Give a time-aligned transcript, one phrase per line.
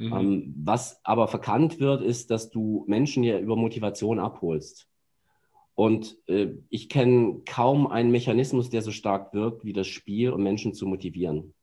[0.00, 0.12] Mhm.
[0.12, 4.88] Ähm, was aber verkannt wird, ist, dass du Menschen ja über Motivation abholst.
[5.74, 10.42] Und äh, ich kenne kaum einen Mechanismus, der so stark wirkt wie das Spiel, um
[10.42, 11.54] Menschen zu motivieren.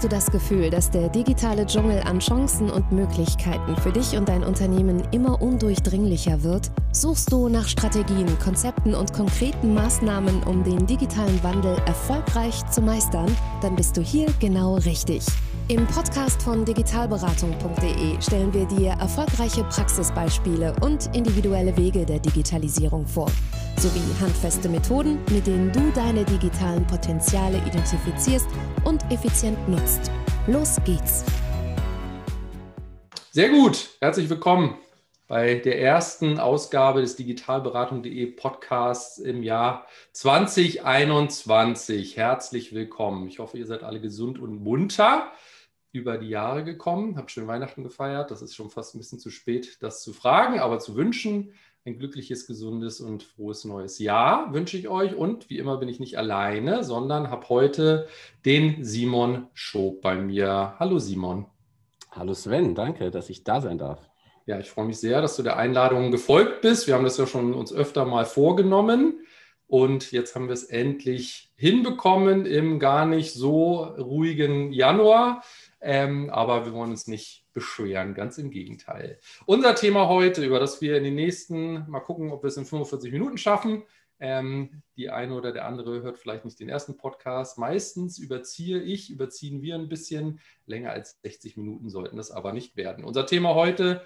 [0.00, 4.30] Hast du das Gefühl, dass der digitale Dschungel an Chancen und Möglichkeiten für dich und
[4.30, 6.70] dein Unternehmen immer undurchdringlicher wird?
[6.90, 13.30] Suchst du nach Strategien, Konzepten und konkreten Maßnahmen, um den digitalen Wandel erfolgreich zu meistern?
[13.60, 15.26] Dann bist du hier genau richtig.
[15.70, 23.30] Im Podcast von digitalberatung.de stellen wir dir erfolgreiche Praxisbeispiele und individuelle Wege der Digitalisierung vor,
[23.78, 28.48] sowie handfeste Methoden, mit denen du deine digitalen Potenziale identifizierst
[28.82, 30.10] und effizient nutzt.
[30.48, 31.24] Los geht's!
[33.30, 34.76] Sehr gut, herzlich willkommen
[35.28, 42.16] bei der ersten Ausgabe des Digitalberatung.de Podcasts im Jahr 2021.
[42.16, 43.28] Herzlich willkommen.
[43.28, 45.30] Ich hoffe, ihr seid alle gesund und munter
[45.92, 48.30] über die Jahre gekommen, habe schön Weihnachten gefeiert.
[48.30, 51.52] Das ist schon fast ein bisschen zu spät, das zu fragen, aber zu wünschen.
[51.84, 55.14] Ein glückliches, gesundes und frohes neues Jahr wünsche ich euch.
[55.14, 58.06] Und wie immer bin ich nicht alleine, sondern habe heute
[58.44, 60.74] den Simon Schob bei mir.
[60.78, 61.46] Hallo Simon.
[62.10, 64.10] Hallo Sven, danke, dass ich da sein darf.
[64.46, 66.86] Ja, ich freue mich sehr, dass du der Einladung gefolgt bist.
[66.86, 69.24] Wir haben das ja schon uns öfter mal vorgenommen.
[69.70, 75.44] Und jetzt haben wir es endlich hinbekommen im gar nicht so ruhigen Januar.
[75.80, 79.18] Ähm, aber wir wollen uns nicht beschweren, ganz im Gegenteil.
[79.46, 82.66] Unser Thema heute, über das wir in den nächsten, mal gucken, ob wir es in
[82.66, 83.84] 45 Minuten schaffen.
[84.22, 87.56] Ähm, die eine oder der andere hört vielleicht nicht den ersten Podcast.
[87.56, 90.40] Meistens überziehe ich, überziehen wir ein bisschen.
[90.66, 93.04] Länger als 60 Minuten sollten das aber nicht werden.
[93.04, 94.04] Unser Thema heute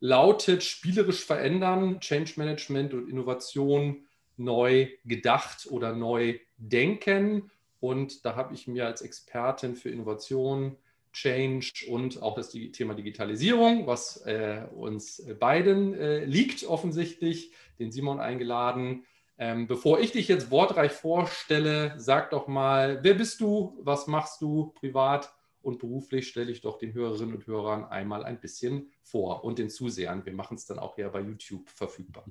[0.00, 4.04] lautet spielerisch verändern, Change Management und Innovation
[4.36, 7.50] neu gedacht oder neu denken.
[7.80, 10.76] Und da habe ich mir als Expertin für Innovation
[11.14, 18.20] Change und auch das Thema Digitalisierung, was äh, uns beiden äh, liegt offensichtlich, den Simon
[18.20, 19.04] eingeladen.
[19.38, 24.40] Ähm, bevor ich dich jetzt wortreich vorstelle, sag doch mal, wer bist du, was machst
[24.42, 25.32] du privat
[25.62, 29.70] und beruflich, stelle ich doch den Hörerinnen und Hörern einmal ein bisschen vor und den
[29.70, 30.24] Zusehern.
[30.24, 32.26] Wir machen es dann auch ja bei YouTube verfügbar.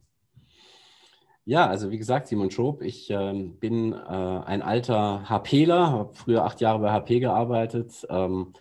[1.46, 6.46] Ja, also wie gesagt, Simon Schob, ich äh, bin äh, ein alter HPler, habe früher
[6.46, 8.54] acht Jahre bei HP gearbeitet, ähm,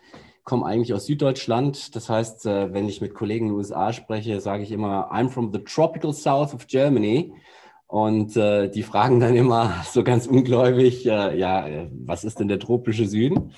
[0.42, 1.94] komme eigentlich aus Süddeutschland.
[1.94, 5.28] Das heißt, äh, wenn ich mit Kollegen in den USA spreche, sage ich immer, I'm
[5.28, 7.32] from the tropical south of Germany.
[7.86, 12.48] Und äh, die fragen dann immer so ganz ungläubig, äh, ja, äh, was ist denn
[12.48, 13.52] der tropische Süden?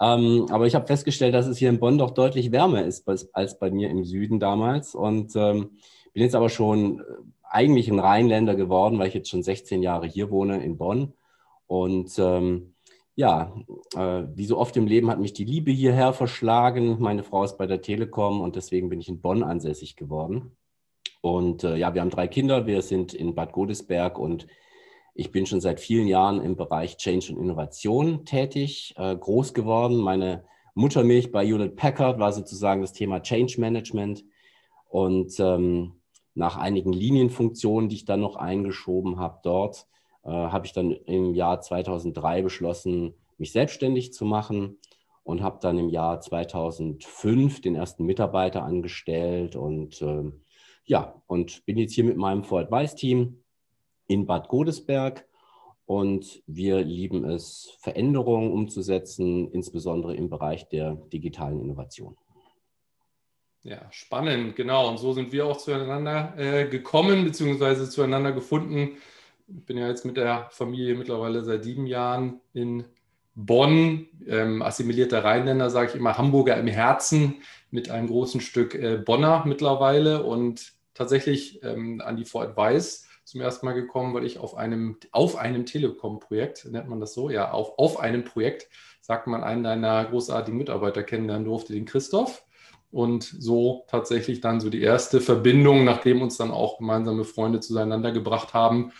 [0.00, 3.58] Ähm, aber ich habe festgestellt, dass es hier in Bonn doch deutlich wärmer ist als
[3.58, 4.94] bei mir im Süden damals.
[4.94, 5.70] Und ähm,
[6.12, 7.02] bin jetzt aber schon
[7.50, 11.12] eigentlich ein Rheinländer geworden, weil ich jetzt schon 16 Jahre hier wohne in Bonn.
[11.66, 12.74] Und ähm,
[13.16, 13.54] ja,
[13.94, 16.96] äh, wie so oft im Leben hat mich die Liebe hierher verschlagen.
[17.00, 20.56] Meine Frau ist bei der Telekom und deswegen bin ich in Bonn ansässig geworden.
[21.20, 22.66] Und äh, ja, wir haben drei Kinder.
[22.66, 24.46] Wir sind in Bad Godesberg und
[25.14, 29.98] ich bin schon seit vielen Jahren im Bereich Change und Innovation tätig, äh, groß geworden.
[29.98, 30.44] Meine
[30.74, 34.24] Muttermilch bei Hewlett Packard war sozusagen das Thema Change Management.
[34.88, 35.99] Und ähm,
[36.34, 39.86] nach einigen Linienfunktionen, die ich dann noch eingeschoben habe dort,
[40.22, 44.78] äh, habe ich dann im Jahr 2003 beschlossen, mich selbstständig zu machen
[45.22, 50.30] und habe dann im Jahr 2005 den ersten Mitarbeiter angestellt und äh,
[50.84, 53.42] ja, und bin jetzt hier mit meinem Voradvice-Team
[54.08, 55.26] in Bad Godesberg
[55.86, 62.16] und wir lieben es, Veränderungen umzusetzen, insbesondere im Bereich der digitalen Innovation.
[63.62, 64.88] Ja, spannend, genau.
[64.88, 68.96] Und so sind wir auch zueinander äh, gekommen, beziehungsweise zueinander gefunden.
[69.48, 72.84] Ich bin ja jetzt mit der Familie mittlerweile seit sieben Jahren in
[73.34, 78.96] Bonn, ähm, assimilierter Rheinländer, sage ich immer, Hamburger im Herzen, mit einem großen Stück äh,
[78.96, 84.38] Bonner mittlerweile und tatsächlich ähm, an die For Advice zum ersten Mal gekommen, weil ich
[84.38, 88.68] auf einem, auf einem Telekom-Projekt, nennt man das so, ja, auf, auf einem Projekt,
[89.02, 92.44] sagt man, einen deiner großartigen Mitarbeiter kennenlernen durfte, den Christoph
[92.92, 98.12] und so tatsächlich dann so die erste Verbindung, nachdem uns dann auch gemeinsame Freunde zueinander
[98.12, 98.92] gebracht haben,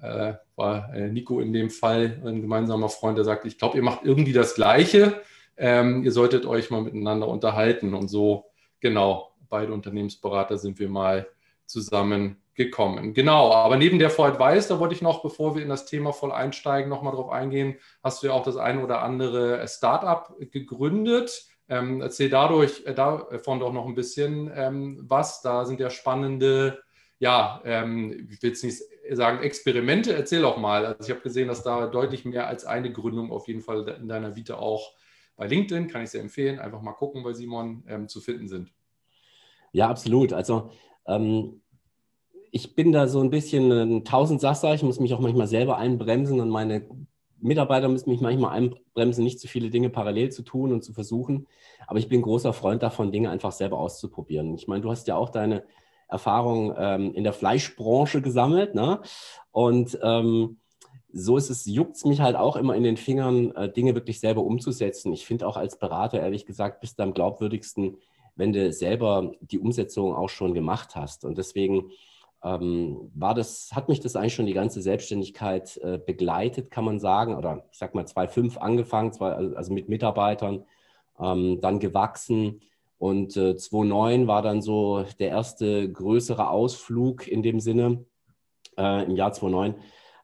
[0.00, 3.82] äh, war äh, Nico in dem Fall ein gemeinsamer Freund, der sagte, ich glaube, ihr
[3.82, 5.20] macht irgendwie das Gleiche,
[5.56, 8.46] ähm, ihr solltet euch mal miteinander unterhalten und so,
[8.80, 11.26] genau, beide Unternehmensberater sind wir mal
[11.66, 13.14] zusammengekommen.
[13.14, 16.12] Genau, aber neben der For Advice, da wollte ich noch, bevor wir in das Thema
[16.12, 21.46] voll einsteigen, nochmal drauf eingehen, hast du ja auch das ein oder andere Startup gegründet.
[21.68, 25.42] Ähm, erzähl dadurch, äh, davon doch noch ein bisschen ähm, was.
[25.42, 26.82] Da sind ja spannende,
[27.18, 30.12] ja, ähm, ich will es nicht sagen Experimente?
[30.12, 30.86] Erzähl auch mal.
[30.86, 34.08] Also ich habe gesehen, dass da deutlich mehr als eine Gründung auf jeden Fall in
[34.08, 34.92] deiner Vita auch
[35.36, 38.70] bei LinkedIn, kann ich sehr empfehlen, einfach mal gucken bei Simon, ähm, zu finden sind.
[39.72, 40.32] Ja, absolut.
[40.32, 40.70] Also
[41.06, 41.62] ähm,
[42.50, 44.74] ich bin da so ein bisschen ein Tausendsasser.
[44.74, 46.86] Ich muss mich auch manchmal selber einbremsen und meine
[47.42, 51.46] Mitarbeiter müssen mich manchmal einbremsen, nicht zu viele Dinge parallel zu tun und zu versuchen.
[51.86, 54.54] Aber ich bin großer Freund davon, Dinge einfach selber auszuprobieren.
[54.54, 55.64] Ich meine, du hast ja auch deine
[56.08, 58.74] Erfahrung ähm, in der Fleischbranche gesammelt.
[58.74, 59.00] Ne?
[59.50, 60.58] Und ähm,
[61.12, 64.20] so ist es, juckt es mich halt auch immer in den Fingern, äh, Dinge wirklich
[64.20, 65.12] selber umzusetzen.
[65.12, 67.98] Ich finde auch als Berater, ehrlich gesagt, bist du am glaubwürdigsten,
[68.36, 71.24] wenn du selber die Umsetzung auch schon gemacht hast.
[71.24, 71.90] Und deswegen
[72.44, 76.98] ähm, war das, hat mich das eigentlich schon die ganze Selbstständigkeit äh, begleitet, kann man
[76.98, 77.36] sagen.
[77.36, 80.64] Oder ich sag mal 2005 angefangen, zwei, also mit Mitarbeitern,
[81.20, 82.60] ähm, dann gewachsen.
[82.98, 88.04] Und äh, 2009 war dann so der erste größere Ausflug in dem Sinne.
[88.76, 89.74] Äh, Im Jahr 2009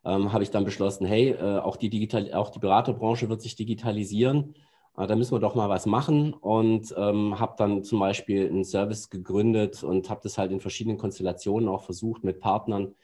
[0.05, 3.57] ähm, habe ich dann beschlossen, hey, äh, auch, die Digital auch die Beraterbranche wird sich
[3.57, 4.55] digitalisieren.
[4.99, 8.65] Ah, da müssen wir doch mal was machen und ähm, habe dann zum Beispiel einen
[8.65, 12.97] Service gegründet und habe das halt in verschiedenen Konstellationen auch versucht, mit Partnern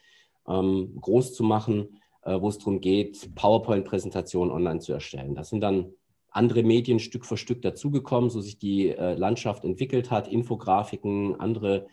[0.48, 5.36] ähm, groß zu machen, äh, wo es darum geht, PowerPoint-Präsentationen online zu erstellen.
[5.36, 5.92] Da sind dann
[6.30, 11.86] andere Medien Stück für Stück dazugekommen, so sich die äh, Landschaft entwickelt hat, Infografiken, andere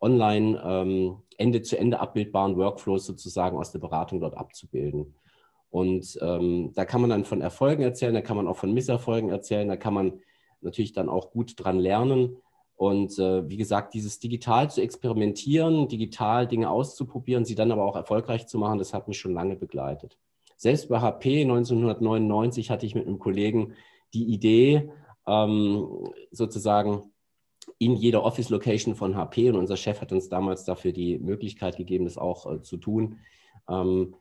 [0.00, 5.14] online ähm, Ende zu Ende abbildbaren Workflows sozusagen aus der Beratung dort abzubilden.
[5.72, 9.30] Und ähm, da kann man dann von Erfolgen erzählen, da kann man auch von Misserfolgen
[9.30, 10.20] erzählen, da kann man
[10.60, 12.36] natürlich dann auch gut dran lernen.
[12.76, 17.96] Und äh, wie gesagt, dieses digital zu experimentieren, digital Dinge auszuprobieren, sie dann aber auch
[17.96, 20.18] erfolgreich zu machen, das hat mich schon lange begleitet.
[20.58, 23.72] Selbst bei HP 1999 hatte ich mit einem Kollegen
[24.12, 24.90] die Idee,
[25.26, 25.88] ähm,
[26.32, 27.12] sozusagen
[27.78, 32.04] in jeder Office-Location von HP, und unser Chef hat uns damals dafür die Möglichkeit gegeben,
[32.04, 33.20] das auch äh, zu tun,
[33.70, 34.16] ähm,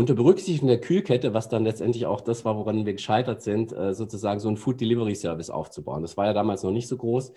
[0.00, 3.92] unter Berücksichtigung der Kühlkette, was dann letztendlich auch das war, woran wir gescheitert sind, äh,
[3.92, 6.00] sozusagen so einen Food Delivery Service aufzubauen.
[6.00, 7.34] Das war ja damals noch nicht so groß.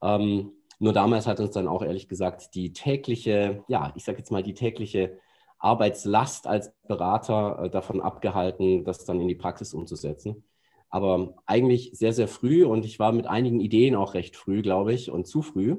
[0.00, 4.30] Ähm, nur damals hat uns dann auch ehrlich gesagt die tägliche, ja, ich sage jetzt
[4.30, 5.18] mal die tägliche
[5.58, 10.44] Arbeitslast als Berater äh, davon abgehalten, das dann in die Praxis umzusetzen.
[10.90, 14.92] Aber eigentlich sehr, sehr früh und ich war mit einigen Ideen auch recht früh, glaube
[14.92, 15.78] ich, und zu früh.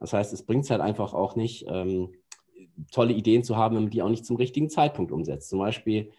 [0.00, 2.14] Das heißt, es bringt es halt einfach auch nicht, ähm,
[2.90, 5.48] tolle Ideen zu haben, wenn man die auch nicht zum richtigen Zeitpunkt umsetzt.
[5.48, 6.10] Zum Beispiel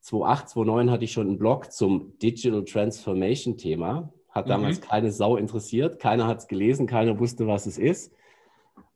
[0.00, 4.12] 2008, 2009 hatte ich schon einen Blog zum Digital Transformation Thema.
[4.28, 4.50] Hat mhm.
[4.50, 4.84] damals mhm.
[4.84, 8.12] keine Sau interessiert, keiner hat es gelesen, keiner wusste, was es ist.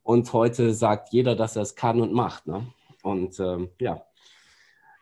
[0.03, 2.47] Und heute sagt jeder, dass er es kann und macht.
[2.47, 2.67] Ne?
[3.03, 4.05] Und ähm, ja,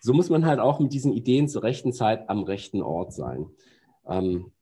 [0.01, 3.47] so muss man halt auch mit diesen Ideen zur rechten Zeit am rechten Ort sein.
[4.07, 4.53] Ähm,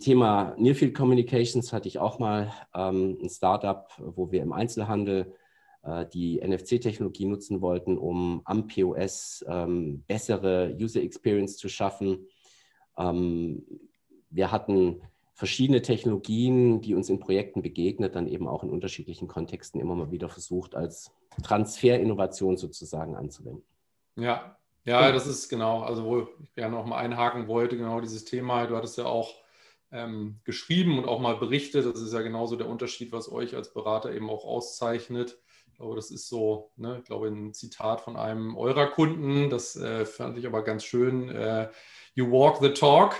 [0.00, 5.34] Thema Nearfield Communications hatte ich auch mal ähm, ein Startup, wo wir im Einzelhandel
[6.14, 12.26] die NFC-Technologie nutzen wollten, um am POS ähm, bessere User Experience zu schaffen.
[12.96, 13.64] Ähm,
[14.30, 15.02] wir hatten
[15.34, 20.12] verschiedene Technologien, die uns in Projekten begegnet, dann eben auch in unterschiedlichen Kontexten immer mal
[20.12, 21.10] wieder versucht, als
[21.42, 23.64] Transferinnovation sozusagen anzuwenden.
[24.16, 28.24] Ja, ja, das ist genau, also wo ich gerne noch mal einhaken wollte, genau dieses
[28.24, 28.66] Thema.
[28.66, 29.34] Du hattest ja auch
[29.92, 31.86] ähm, geschrieben und auch mal berichtet.
[31.86, 35.38] Das ist ja genauso der Unterschied, was euch als Berater eben auch auszeichnet.
[35.72, 39.74] Ich glaube, das ist so, ne, ich glaube, ein Zitat von einem eurer Kunden, das
[39.74, 41.30] äh, fand ich aber ganz schön.
[41.30, 41.70] Äh,
[42.14, 43.14] you walk the talk,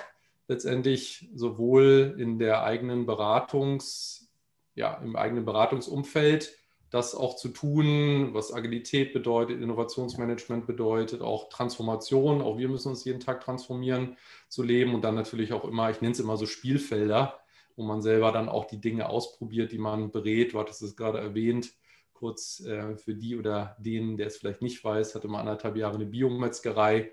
[0.49, 4.31] letztendlich sowohl in der eigenen Beratungs,
[4.75, 6.55] ja, im eigenen Beratungsumfeld
[6.91, 13.05] das auch zu tun, was Agilität bedeutet, Innovationsmanagement bedeutet, auch Transformation, auch wir müssen uns
[13.05, 14.19] jeden Tag transformieren
[14.49, 17.41] zu leben und dann natürlich auch immer, ich nenne es immer so Spielfelder,
[17.77, 21.19] wo man selber dann auch die Dinge ausprobiert, die man berät, du hattest es gerade
[21.19, 21.73] erwähnt,
[22.23, 25.97] kurz äh, für die oder den, der es vielleicht nicht weiß, hatte mal anderthalb Jahre
[25.97, 27.11] eine Biometzgerei.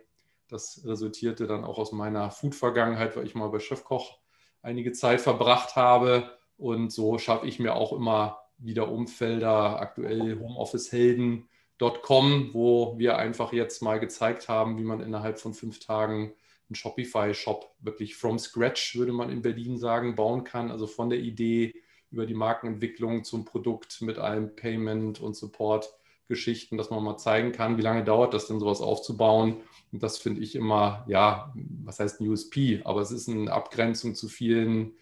[0.48, 4.20] Das resultierte dann auch aus meiner Food-Vergangenheit, weil ich mal bei Chefkoch
[4.62, 6.30] einige Zeit verbracht habe.
[6.58, 13.82] Und so schaffe ich mir auch immer wieder Umfelder, aktuell homeofficehelden.com, wo wir einfach jetzt
[13.82, 16.36] mal gezeigt haben, wie man innerhalb von fünf Tagen
[16.70, 20.70] einen Shopify-Shop wirklich from scratch, würde man in Berlin sagen, bauen kann.
[20.70, 21.74] Also von der Idee
[22.12, 25.94] über die Markenentwicklung zum Produkt mit allem Payment und Support
[26.30, 29.58] Geschichten, dass man mal zeigen kann, wie lange dauert das denn, sowas aufzubauen.
[29.92, 31.52] Und das finde ich immer, ja,
[31.84, 34.94] was heißt ein USP, aber es ist eine Abgrenzung zu vielen,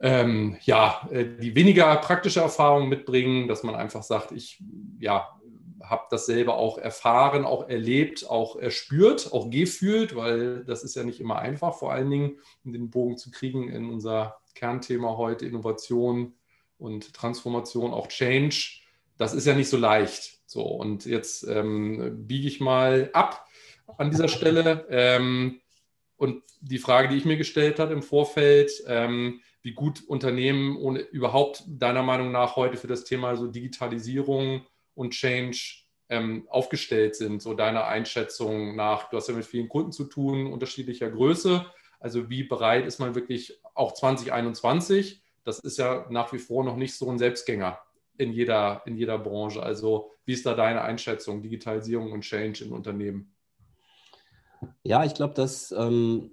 [0.00, 4.60] ähm, ja, äh, die weniger praktische Erfahrungen mitbringen, dass man einfach sagt, ich,
[4.98, 5.38] ja,
[5.80, 11.04] habe das selber auch erfahren, auch erlebt, auch erspürt, auch gefühlt, weil das ist ja
[11.04, 15.46] nicht immer einfach, vor allen Dingen um den Bogen zu kriegen in unser Kernthema heute
[15.46, 16.34] Innovation
[16.78, 18.80] und Transformation, auch Change.
[19.16, 20.40] das ist ja nicht so leicht.
[20.46, 23.46] So, und jetzt ähm, biege ich mal ab
[23.98, 24.86] an dieser Stelle.
[24.90, 25.60] Ähm,
[26.16, 31.00] und die Frage, die ich mir gestellt habe im Vorfeld, ähm, wie gut Unternehmen ohne,
[31.00, 37.42] überhaupt deiner Meinung nach heute für das Thema so Digitalisierung und Change ähm, aufgestellt sind,
[37.42, 39.08] so deiner Einschätzung nach.
[39.08, 41.66] Du hast ja mit vielen Kunden zu tun, unterschiedlicher Größe.
[42.04, 45.22] Also wie bereit ist man wirklich auch 2021?
[45.42, 47.78] Das ist ja nach wie vor noch nicht so ein Selbstgänger
[48.18, 49.62] in jeder, in jeder Branche.
[49.62, 53.34] Also wie ist da deine Einschätzung, Digitalisierung und Change in Unternehmen?
[54.82, 56.32] Ja, ich glaube, dass ähm,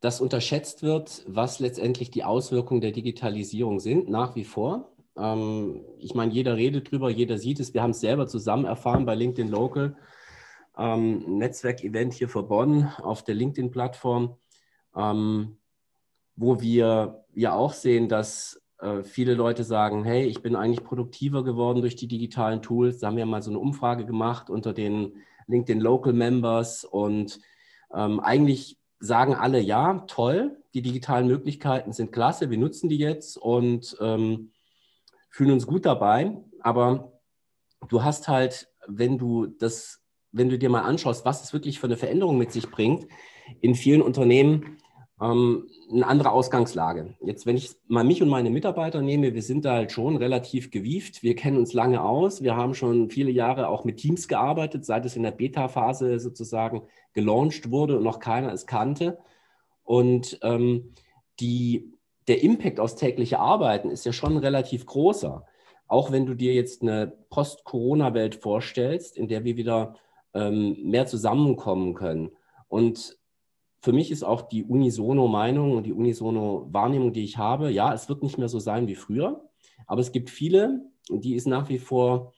[0.00, 4.92] das unterschätzt wird, was letztendlich die Auswirkungen der Digitalisierung sind, nach wie vor.
[5.16, 7.72] Ähm, ich meine, jeder redet drüber, jeder sieht es.
[7.72, 9.96] Wir haben es selber zusammen erfahren bei LinkedIn Local,
[10.76, 14.36] ähm, Netzwerkevent hier vor Bonn auf der LinkedIn-Plattform,
[14.96, 15.56] ähm,
[16.36, 21.44] wo wir ja auch sehen, dass äh, viele Leute sagen, hey, ich bin eigentlich produktiver
[21.44, 22.98] geworden durch die digitalen Tools.
[22.98, 25.14] Da haben wir mal so eine Umfrage gemacht unter den
[25.46, 27.40] LinkedIn Local Members und
[27.94, 33.36] ähm, eigentlich sagen alle, ja, toll, die digitalen Möglichkeiten sind klasse, wir nutzen die jetzt
[33.36, 34.50] und ähm,
[35.30, 36.36] fühlen uns gut dabei.
[36.60, 37.12] Aber
[37.88, 41.86] du hast halt, wenn du das, wenn du dir mal anschaust, was es wirklich für
[41.86, 43.06] eine Veränderung mit sich bringt,
[43.60, 44.78] in vielen Unternehmen
[45.20, 47.14] ähm, eine andere Ausgangslage.
[47.20, 50.70] Jetzt, wenn ich mal mich und meine Mitarbeiter nehme, wir sind da halt schon relativ
[50.70, 51.22] gewieft.
[51.22, 52.42] Wir kennen uns lange aus.
[52.42, 56.82] Wir haben schon viele Jahre auch mit Teams gearbeitet, seit es in der Beta-Phase sozusagen
[57.12, 59.18] gelauncht wurde und noch keiner es kannte.
[59.84, 60.94] Und ähm,
[61.40, 61.92] die,
[62.26, 65.44] der Impact aufs tägliche Arbeiten ist ja schon relativ großer.
[65.86, 69.94] Auch wenn du dir jetzt eine Post-Corona-Welt vorstellst, in der wir wieder
[70.32, 72.30] ähm, mehr zusammenkommen können.
[72.68, 73.18] Und
[73.84, 77.92] für mich ist auch die unisono Meinung und die unisono Wahrnehmung, die ich habe, ja,
[77.92, 79.44] es wird nicht mehr so sein wie früher,
[79.86, 82.32] aber es gibt viele, die ist nach wie vor,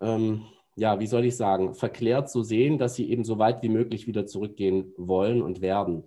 [0.00, 0.42] ähm,
[0.76, 4.06] ja, wie soll ich sagen, verklärt zu sehen, dass sie eben so weit wie möglich
[4.06, 6.04] wieder zurückgehen wollen und werden.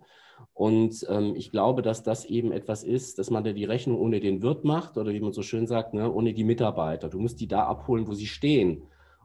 [0.54, 4.22] Und ähm, ich glaube, dass das eben etwas ist, dass man da die Rechnung ohne
[4.22, 7.10] den Wirt macht oder wie man so schön sagt, ne, ohne die Mitarbeiter.
[7.10, 8.84] Du musst die da abholen, wo sie stehen.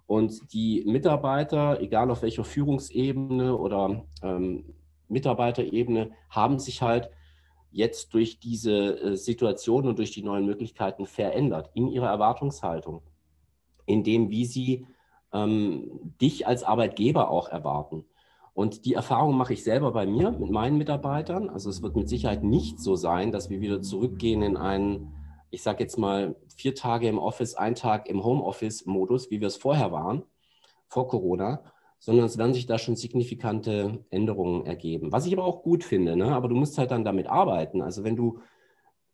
[0.09, 4.65] Und die Mitarbeiter, egal auf welcher Führungsebene oder ähm,
[5.09, 7.11] Mitarbeiterebene haben sich halt
[7.71, 13.03] jetzt durch diese äh, Situation und durch die neuen Möglichkeiten verändert in ihrer Erwartungshaltung,
[13.87, 14.87] in dem, wie sie
[15.33, 18.05] ähm, dich als Arbeitgeber auch erwarten.
[18.55, 21.51] Und die Erfahrung mache ich selber bei mir mit meinen Mitarbeitern.
[21.51, 25.13] Also es wird mit Sicherheit nicht so sein, dass wir wieder zurückgehen in einen,
[25.51, 29.57] ich sage jetzt mal, vier Tage im Office, ein Tag im Homeoffice-Modus, wie wir es
[29.57, 30.23] vorher waren,
[30.87, 31.65] vor Corona,
[32.05, 35.11] sondern es werden sich da schon signifikante Änderungen ergeben.
[35.11, 36.35] Was ich aber auch gut finde, ne?
[36.35, 37.81] aber du musst halt dann damit arbeiten.
[37.81, 38.41] Also wenn du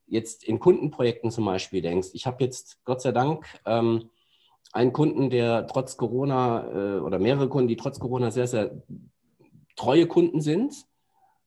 [0.08, 4.10] jetzt in Kundenprojekten zum Beispiel denkst, ich habe jetzt Gott sei Dank ähm,
[4.72, 8.82] einen Kunden, der trotz Corona äh, oder mehrere Kunden, die trotz Corona sehr, sehr
[9.76, 10.74] treue Kunden sind.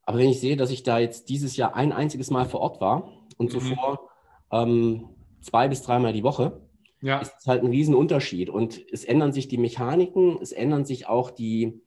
[0.06, 2.80] Aber wenn ich sehe, dass ich da jetzt dieses Jahr ein einziges Mal vor Ort
[2.80, 3.60] war und mhm.
[3.60, 4.10] zuvor
[4.50, 5.10] ähm,
[5.42, 6.62] zwei bis dreimal die Woche,
[7.04, 7.20] ja.
[7.20, 8.50] ist halt ein Riesenunterschied.
[8.50, 11.82] Und es ändern sich die Mechaniken, es ändern sich auch die,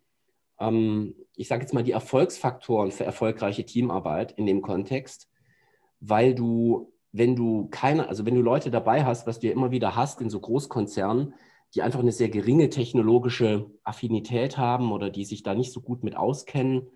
[0.61, 5.29] ähm, ich sage jetzt mal, die Erfolgsfaktoren für erfolgreiche Teamarbeit in dem Kontext,
[6.01, 9.71] weil du, wenn du keine, also wenn du Leute dabei hast, was du ja immer
[9.71, 11.35] wieder hast in so Großkonzernen,
[11.75, 16.05] die einfach eine sehr geringe technologische Affinität haben oder die sich da nicht so gut
[16.05, 16.89] mit auskennen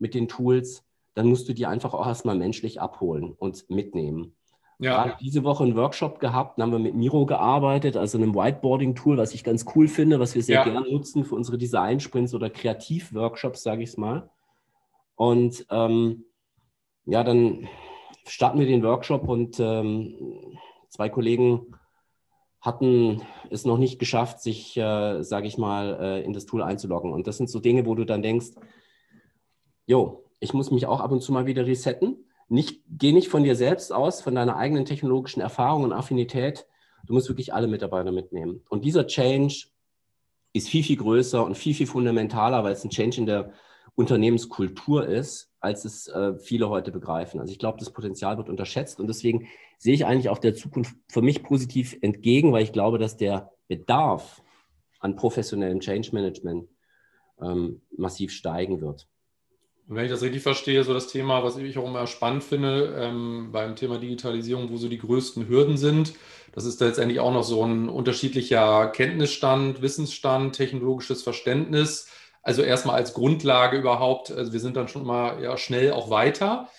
[0.00, 4.36] mit den Tools, dann musst du die einfach auch erstmal menschlich abholen und mitnehmen.
[4.80, 5.02] Ja.
[5.02, 9.16] Gerade diese Woche einen Workshop gehabt, dann haben wir mit Miro gearbeitet, also einem Whiteboarding-Tool,
[9.16, 10.64] was ich ganz cool finde, was wir sehr ja.
[10.64, 14.30] gerne nutzen für unsere Design-Sprints oder Kreativ-Workshops, sage ich es mal.
[15.16, 16.26] Und ähm,
[17.06, 17.66] ja, dann
[18.24, 20.14] starten wir den Workshop und ähm,
[20.90, 21.74] zwei Kollegen
[22.60, 27.12] hatten es noch nicht geschafft, sich, äh, sage ich mal, äh, in das Tool einzuloggen.
[27.12, 28.50] Und das sind so Dinge, wo du dann denkst,
[29.86, 33.44] jo, ich muss mich auch ab und zu mal wieder resetten nicht, geh nicht von
[33.44, 36.66] dir selbst aus, von deiner eigenen technologischen Erfahrung und Affinität.
[37.06, 38.62] Du musst wirklich alle Mitarbeiter mitnehmen.
[38.68, 39.66] Und dieser Change
[40.52, 43.52] ist viel, viel größer und viel, viel fundamentaler, weil es ein Change in der
[43.94, 47.40] Unternehmenskultur ist, als es äh, viele heute begreifen.
[47.40, 50.94] Also ich glaube, das Potenzial wird unterschätzt und deswegen sehe ich eigentlich auch der Zukunft
[51.08, 54.40] für mich positiv entgegen, weil ich glaube, dass der Bedarf
[55.00, 56.68] an professionellem Change Management
[57.40, 59.08] ähm, massiv steigen wird.
[59.88, 62.94] Und wenn ich das richtig verstehe, so das Thema, was ich auch immer spannend finde
[62.98, 66.12] ähm, beim Thema Digitalisierung, wo so die größten Hürden sind,
[66.52, 72.08] das ist letztendlich auch noch so ein unterschiedlicher Kenntnisstand, Wissensstand, technologisches Verständnis.
[72.48, 76.70] Also erstmal als Grundlage überhaupt, also wir sind dann schon mal ja, schnell auch weiter,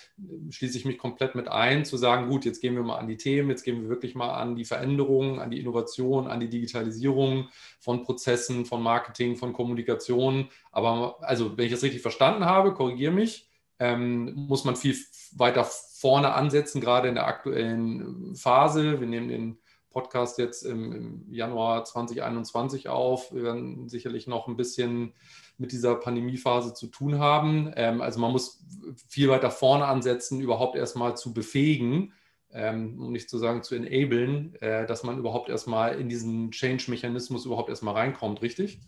[0.49, 3.17] schließe ich mich komplett mit ein, zu sagen, gut, jetzt gehen wir mal an die
[3.17, 7.49] Themen, jetzt gehen wir wirklich mal an die Veränderungen, an die Innovation, an die Digitalisierung
[7.79, 10.49] von Prozessen, von Marketing, von Kommunikation.
[10.71, 13.47] Aber also, wenn ich das richtig verstanden habe, korrigiere mich,
[13.77, 14.97] ähm, muss man viel
[15.33, 18.99] weiter vorne ansetzen, gerade in der aktuellen Phase.
[18.99, 19.59] Wir nehmen den
[19.91, 23.33] Podcast jetzt im, im, Januar 2021 auf.
[23.33, 25.13] Wir werden sicherlich noch ein bisschen
[25.59, 27.71] mit dieser Pandemiephase zu tun haben.
[27.75, 28.63] Ähm, also man muss
[29.07, 32.13] viel weiter vorne ansetzen, überhaupt erstmal zu befähigen,
[32.51, 37.45] ähm, um nicht zu sagen zu enablen, äh, dass man überhaupt erstmal in diesen Change-Mechanismus
[37.45, 38.79] überhaupt erstmal reinkommt, richtig?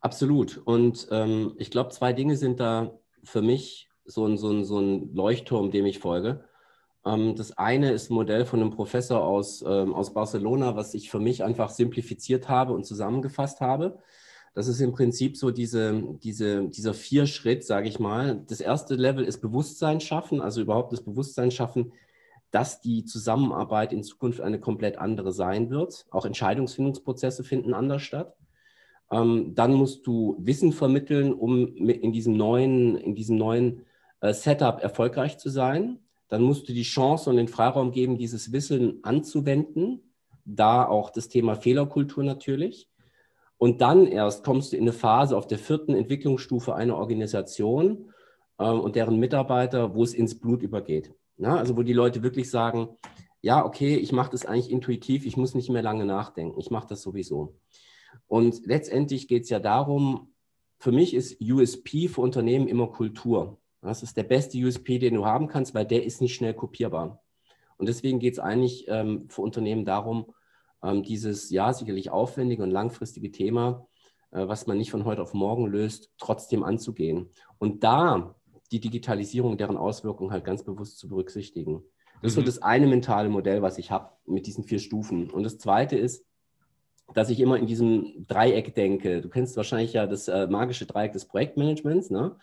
[0.00, 0.60] Absolut.
[0.64, 4.80] Und ähm, ich glaube, zwei Dinge sind da für mich so ein, so ein, so
[4.80, 6.44] ein Leuchtturm, dem ich folge.
[7.04, 11.10] Ähm, das eine ist ein Modell von einem Professor aus, ähm, aus Barcelona, was ich
[11.10, 13.98] für mich einfach simplifiziert habe und zusammengefasst habe.
[14.56, 18.42] Das ist im Prinzip so diese, diese, dieser Vier-Schritt, sage ich mal.
[18.48, 21.92] Das erste Level ist Bewusstsein schaffen, also überhaupt das Bewusstsein schaffen,
[22.50, 26.06] dass die Zusammenarbeit in Zukunft eine komplett andere sein wird.
[26.10, 28.34] Auch Entscheidungsfindungsprozesse finden anders statt.
[29.10, 33.82] Ähm, dann musst du Wissen vermitteln, um in diesem neuen, in diesem neuen
[34.20, 38.52] äh, Setup erfolgreich zu sein dann musst du die Chance und den Freiraum geben, dieses
[38.52, 40.00] Wissen anzuwenden.
[40.44, 42.88] Da auch das Thema Fehlerkultur natürlich.
[43.58, 48.12] Und dann erst kommst du in eine Phase auf der vierten Entwicklungsstufe einer Organisation
[48.58, 51.12] äh, und deren Mitarbeiter, wo es ins Blut übergeht.
[51.38, 52.88] Ja, also wo die Leute wirklich sagen,
[53.42, 56.88] ja, okay, ich mache das eigentlich intuitiv, ich muss nicht mehr lange nachdenken, ich mache
[56.88, 57.56] das sowieso.
[58.26, 60.32] Und letztendlich geht es ja darum,
[60.78, 63.58] für mich ist USP für Unternehmen immer Kultur.
[63.82, 67.22] Das ist der beste USP, den du haben kannst, weil der ist nicht schnell kopierbar.
[67.76, 70.34] Und deswegen geht es eigentlich ähm, für Unternehmen darum, ähm,
[71.02, 73.86] dieses ja sicherlich aufwendige und langfristige Thema,
[74.30, 77.30] äh, was man nicht von heute auf morgen löst, trotzdem anzugehen.
[77.58, 78.34] Und da
[78.72, 81.82] die Digitalisierung, deren Auswirkungen halt ganz bewusst zu berücksichtigen.
[82.22, 82.40] Das ist mhm.
[82.40, 85.30] so das eine mentale Modell, was ich habe mit diesen vier Stufen.
[85.30, 86.24] Und das zweite ist,
[87.14, 89.20] dass ich immer in diesem Dreieck denke.
[89.20, 92.10] Du kennst wahrscheinlich ja das äh, magische Dreieck des Projektmanagements.
[92.10, 92.36] Ne?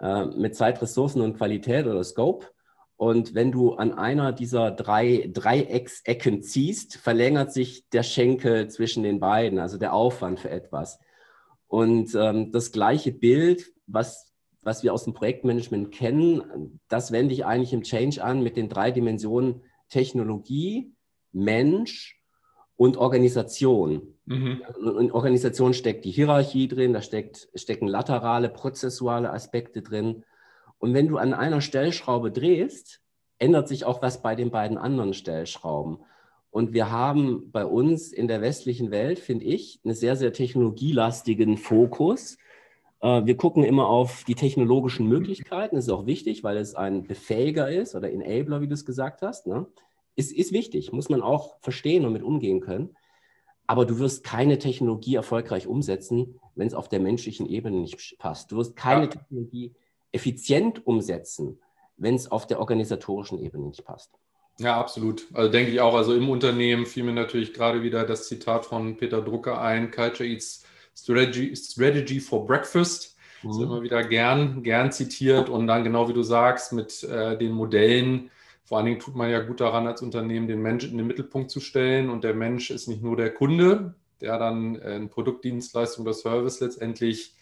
[0.00, 2.46] Äh, mit Zeit, Ressourcen und Qualität oder Scope.
[2.96, 9.20] Und wenn du an einer dieser drei Dreiecksecken ziehst, verlängert sich der Schenkel zwischen den
[9.20, 10.98] beiden, also der Aufwand für etwas.
[11.68, 14.32] Und ähm, das gleiche Bild, was,
[14.62, 18.68] was wir aus dem Projektmanagement kennen, das wende ich eigentlich im Change an mit den
[18.68, 20.92] drei Dimensionen Technologie,
[21.32, 22.20] Mensch
[22.76, 24.14] und Organisation.
[24.24, 24.62] Mhm.
[24.98, 30.24] In Organisation steckt die Hierarchie drin, da steckt, stecken laterale, prozessuale Aspekte drin.
[30.78, 33.00] Und wenn du an einer Stellschraube drehst,
[33.38, 35.98] ändert sich auch was bei den beiden anderen Stellschrauben.
[36.50, 41.58] Und wir haben bei uns in der westlichen Welt, finde ich, einen sehr, sehr technologielastigen
[41.58, 42.38] Fokus.
[43.00, 45.76] Äh, wir gucken immer auf die technologischen Möglichkeiten.
[45.76, 49.20] Das ist auch wichtig, weil es ein Befähiger ist oder Enabler, wie du es gesagt
[49.20, 49.46] hast.
[49.46, 49.66] Ne?
[50.14, 52.96] Ist, ist wichtig, muss man auch verstehen und mit umgehen können.
[53.66, 58.50] Aber du wirst keine Technologie erfolgreich umsetzen, wenn es auf der menschlichen Ebene nicht passt.
[58.50, 59.08] Du wirst keine ja.
[59.08, 59.74] Technologie
[60.12, 61.58] effizient umsetzen,
[61.96, 64.12] wenn es auf der organisatorischen Ebene nicht passt.
[64.58, 65.26] Ja, absolut.
[65.34, 65.94] Also denke ich auch.
[65.94, 70.28] Also im Unternehmen fiel mir natürlich gerade wieder das Zitat von Peter Drucker ein: Culture
[70.28, 70.64] eats
[70.96, 73.16] strategy, strategy for breakfast.
[73.42, 73.48] Mhm.
[73.48, 75.48] Das ist immer wieder gern, gern zitiert.
[75.48, 78.30] Und dann genau wie du sagst, mit äh, den Modellen,
[78.64, 81.50] vor allen Dingen tut man ja gut daran, als Unternehmen den Menschen in den Mittelpunkt
[81.50, 82.08] zu stellen.
[82.08, 86.14] Und der Mensch ist nicht nur der Kunde, der dann äh, ein Produkt, Dienstleistung oder
[86.14, 87.35] Service letztendlich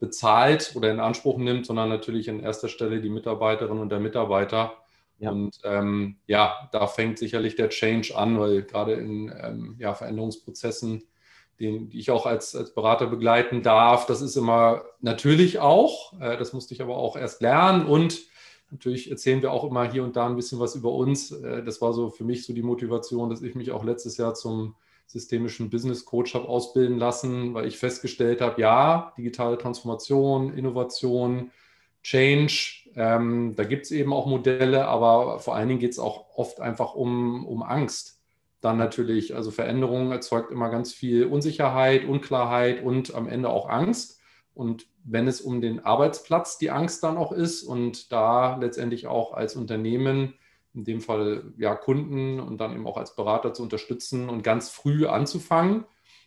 [0.00, 4.72] bezahlt oder in Anspruch nimmt, sondern natürlich in erster Stelle die Mitarbeiterin und der Mitarbeiter.
[5.18, 5.30] Ja.
[5.30, 11.04] Und ähm, ja, da fängt sicherlich der Change an, weil gerade in ähm, ja, Veränderungsprozessen,
[11.60, 16.38] den, die ich auch als, als Berater begleiten darf, das ist immer natürlich auch, äh,
[16.38, 18.30] das musste ich aber auch erst lernen und
[18.72, 21.32] Natürlich erzählen wir auch immer hier und da ein bisschen was über uns.
[21.32, 24.34] Äh, das war so für mich so die Motivation, dass ich mich auch letztes Jahr
[24.34, 24.76] zum
[25.10, 31.50] systemischen Business Coach habe ausbilden lassen, weil ich festgestellt habe, ja, digitale Transformation, Innovation,
[32.02, 36.36] Change, ähm, da gibt es eben auch Modelle, aber vor allen Dingen geht es auch
[36.36, 38.20] oft einfach um, um Angst.
[38.60, 44.20] Dann natürlich, also Veränderung erzeugt immer ganz viel Unsicherheit, Unklarheit und am Ende auch Angst.
[44.54, 49.32] Und wenn es um den Arbeitsplatz die Angst dann auch ist und da letztendlich auch
[49.32, 50.34] als Unternehmen,
[50.74, 54.70] in dem Fall ja Kunden und dann eben auch als Berater zu unterstützen und ganz
[54.70, 55.84] früh anzufangen.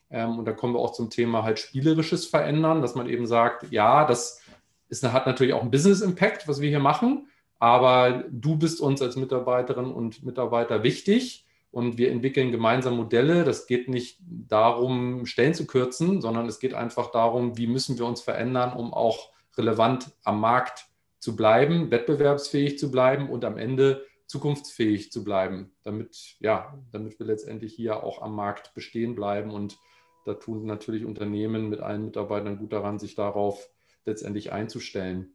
[0.09, 3.71] Ähm, und da kommen wir auch zum Thema halt spielerisches Verändern, dass man eben sagt,
[3.71, 4.41] ja, das
[4.89, 7.27] ist, hat natürlich auch einen Business Impact, was wir hier machen,
[7.59, 13.45] aber du bist uns als Mitarbeiterin und Mitarbeiter wichtig und wir entwickeln gemeinsam Modelle.
[13.45, 18.05] Das geht nicht darum, Stellen zu kürzen, sondern es geht einfach darum, wie müssen wir
[18.05, 20.85] uns verändern, um auch relevant am Markt
[21.19, 27.25] zu bleiben, wettbewerbsfähig zu bleiben und am Ende zukunftsfähig zu bleiben, damit, ja, damit wir
[27.25, 29.51] letztendlich hier auch am Markt bestehen bleiben.
[29.51, 29.77] Und
[30.25, 33.69] da tun natürlich Unternehmen mit allen Mitarbeitern gut daran, sich darauf
[34.05, 35.33] letztendlich einzustellen.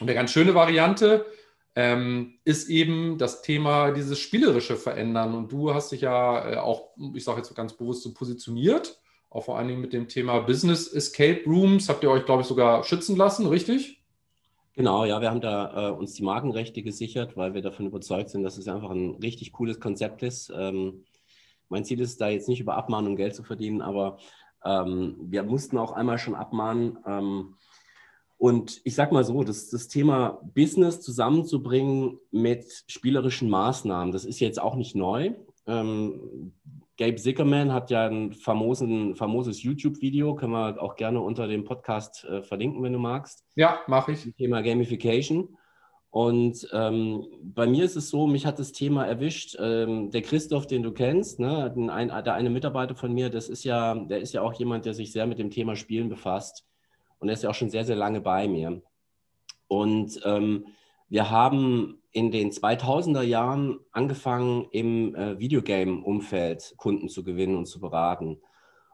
[0.00, 1.26] Und eine ganz schöne Variante
[1.76, 5.34] ähm, ist eben das Thema dieses spielerische Verändern.
[5.34, 9.44] Und du hast dich ja äh, auch, ich sage jetzt ganz bewusst, so positioniert, auch
[9.44, 11.88] vor allen Dingen mit dem Thema Business Escape Rooms.
[11.88, 13.99] Habt ihr euch, glaube ich, sogar schützen lassen, richtig?
[14.74, 18.44] Genau, ja, wir haben da äh, uns die Markenrechte gesichert, weil wir davon überzeugt sind,
[18.44, 20.52] dass es einfach ein richtig cooles Konzept ist.
[20.54, 21.04] Ähm,
[21.68, 24.18] mein Ziel ist da jetzt nicht über Abmahnung Geld zu verdienen, aber
[24.64, 26.98] ähm, wir mussten auch einmal schon abmahnen.
[27.04, 27.56] Ähm,
[28.38, 34.40] und ich sage mal so, das, das Thema Business zusammenzubringen mit spielerischen Maßnahmen, das ist
[34.40, 35.32] jetzt auch nicht neu.
[35.66, 36.52] Ähm,
[37.00, 42.26] Gabe Zickerman hat ja ein famosen, famoses YouTube-Video, können wir auch gerne unter dem Podcast
[42.26, 43.42] äh, verlinken, wenn du magst.
[43.54, 44.34] Ja, mache ich.
[44.36, 45.56] Thema Gamification.
[46.10, 49.56] Und ähm, bei mir ist es so, mich hat das Thema erwischt.
[49.58, 53.64] Ähm, der Christoph, den du kennst, ne, ein, der eine Mitarbeiter von mir, das ist
[53.64, 56.66] ja, der ist ja auch jemand, der sich sehr mit dem Thema Spielen befasst.
[57.18, 58.82] Und er ist ja auch schon sehr, sehr lange bei mir.
[59.68, 60.66] Und ähm,
[61.08, 67.80] wir haben in den 2000er Jahren angefangen, im äh, Videogame-Umfeld Kunden zu gewinnen und zu
[67.80, 68.40] beraten.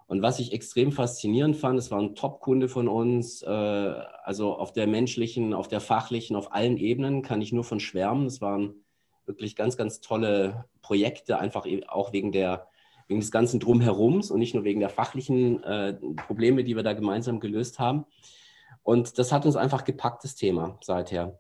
[0.07, 4.73] Und was ich extrem faszinierend fand, es war ein Top-Kunde von uns, äh, also auf
[4.73, 8.27] der menschlichen, auf der fachlichen, auf allen Ebenen kann ich nur von schwärmen.
[8.27, 8.85] Es waren
[9.25, 12.69] wirklich ganz, ganz tolle Projekte, einfach e, auch wegen der
[13.09, 15.95] wegen des ganzen Drumherums und nicht nur wegen der fachlichen äh,
[16.27, 18.05] Probleme, die wir da gemeinsam gelöst haben.
[18.83, 21.39] Und das hat uns einfach gepackt, das Thema seither.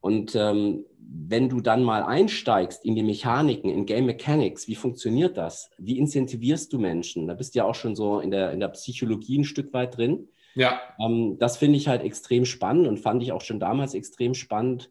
[0.00, 5.38] Und ähm, wenn du dann mal einsteigst in die Mechaniken, in Game Mechanics, wie funktioniert
[5.38, 5.70] das?
[5.78, 7.26] Wie incentivierst du Menschen?
[7.26, 9.96] Da bist du ja auch schon so in der, in der Psychologie ein Stück weit
[9.96, 10.28] drin.
[10.54, 10.80] Ja.
[11.00, 14.90] Ähm, das finde ich halt extrem spannend und fand ich auch schon damals extrem spannend.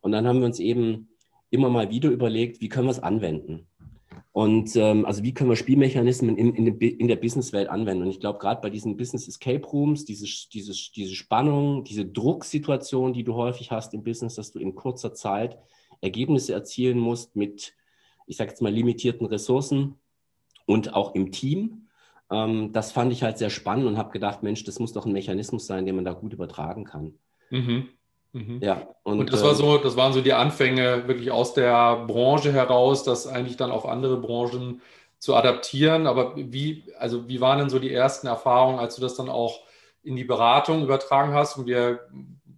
[0.00, 1.08] Und dann haben wir uns eben
[1.50, 3.68] immer mal wieder überlegt, wie können wir es anwenden?
[4.32, 8.04] Und ähm, also wie können wir Spielmechanismen in, in, in der Businesswelt anwenden?
[8.04, 13.12] Und ich glaube, gerade bei diesen Business Escape Rooms, diese, diese, diese Spannung, diese Drucksituation,
[13.12, 15.58] die du häufig hast im Business, dass du in kurzer Zeit
[16.00, 17.74] Ergebnisse erzielen musst mit,
[18.26, 19.96] ich sage jetzt mal, limitierten Ressourcen
[20.64, 21.88] und auch im Team.
[22.30, 25.12] Ähm, das fand ich halt sehr spannend und habe gedacht, Mensch, das muss doch ein
[25.12, 27.18] Mechanismus sein, den man da gut übertragen kann.
[27.50, 27.90] Mhm.
[28.32, 28.60] Mhm.
[28.62, 32.06] Ja, und, und, das war äh, so, das waren so die Anfänge wirklich aus der
[32.06, 34.80] Branche heraus, das eigentlich dann auf andere Branchen
[35.18, 36.06] zu adaptieren.
[36.06, 39.60] Aber wie, also wie waren denn so die ersten Erfahrungen, als du das dann auch
[40.02, 41.58] in die Beratung übertragen hast?
[41.58, 42.08] Und wir,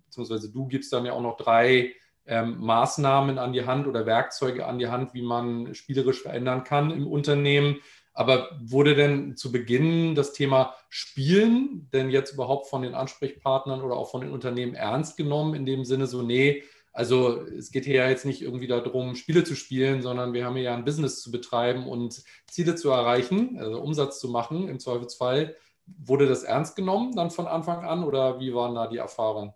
[0.07, 1.93] beziehungsweise du gibst dann ja auch noch drei
[2.27, 6.91] ähm, Maßnahmen an die Hand oder Werkzeuge an die Hand, wie man spielerisch verändern kann
[6.91, 7.81] im Unternehmen.
[8.14, 13.96] Aber wurde denn zu Beginn das Thema Spielen denn jetzt überhaupt von den Ansprechpartnern oder
[13.96, 17.96] auch von den Unternehmen ernst genommen, in dem Sinne so, nee, also es geht hier
[17.96, 21.20] ja jetzt nicht irgendwie darum, Spiele zu spielen, sondern wir haben hier ja ein Business
[21.20, 25.57] zu betreiben und Ziele zu erreichen, also Umsatz zu machen im Zweifelsfall.
[25.87, 29.53] Wurde das ernst genommen dann von Anfang an oder wie waren da die Erfahrungen?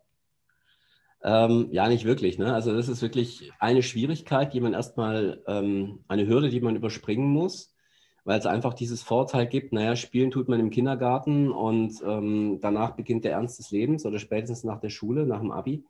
[1.22, 2.38] Ähm, ja, nicht wirklich.
[2.38, 2.52] Ne?
[2.52, 7.28] Also das ist wirklich eine Schwierigkeit, die man erstmal, ähm, eine Hürde, die man überspringen
[7.28, 7.72] muss
[8.28, 12.90] weil es einfach dieses Vorteil gibt, naja, spielen tut man im Kindergarten und ähm, danach
[12.90, 15.82] beginnt der Ernst des Lebens oder spätestens nach der Schule, nach dem Abi.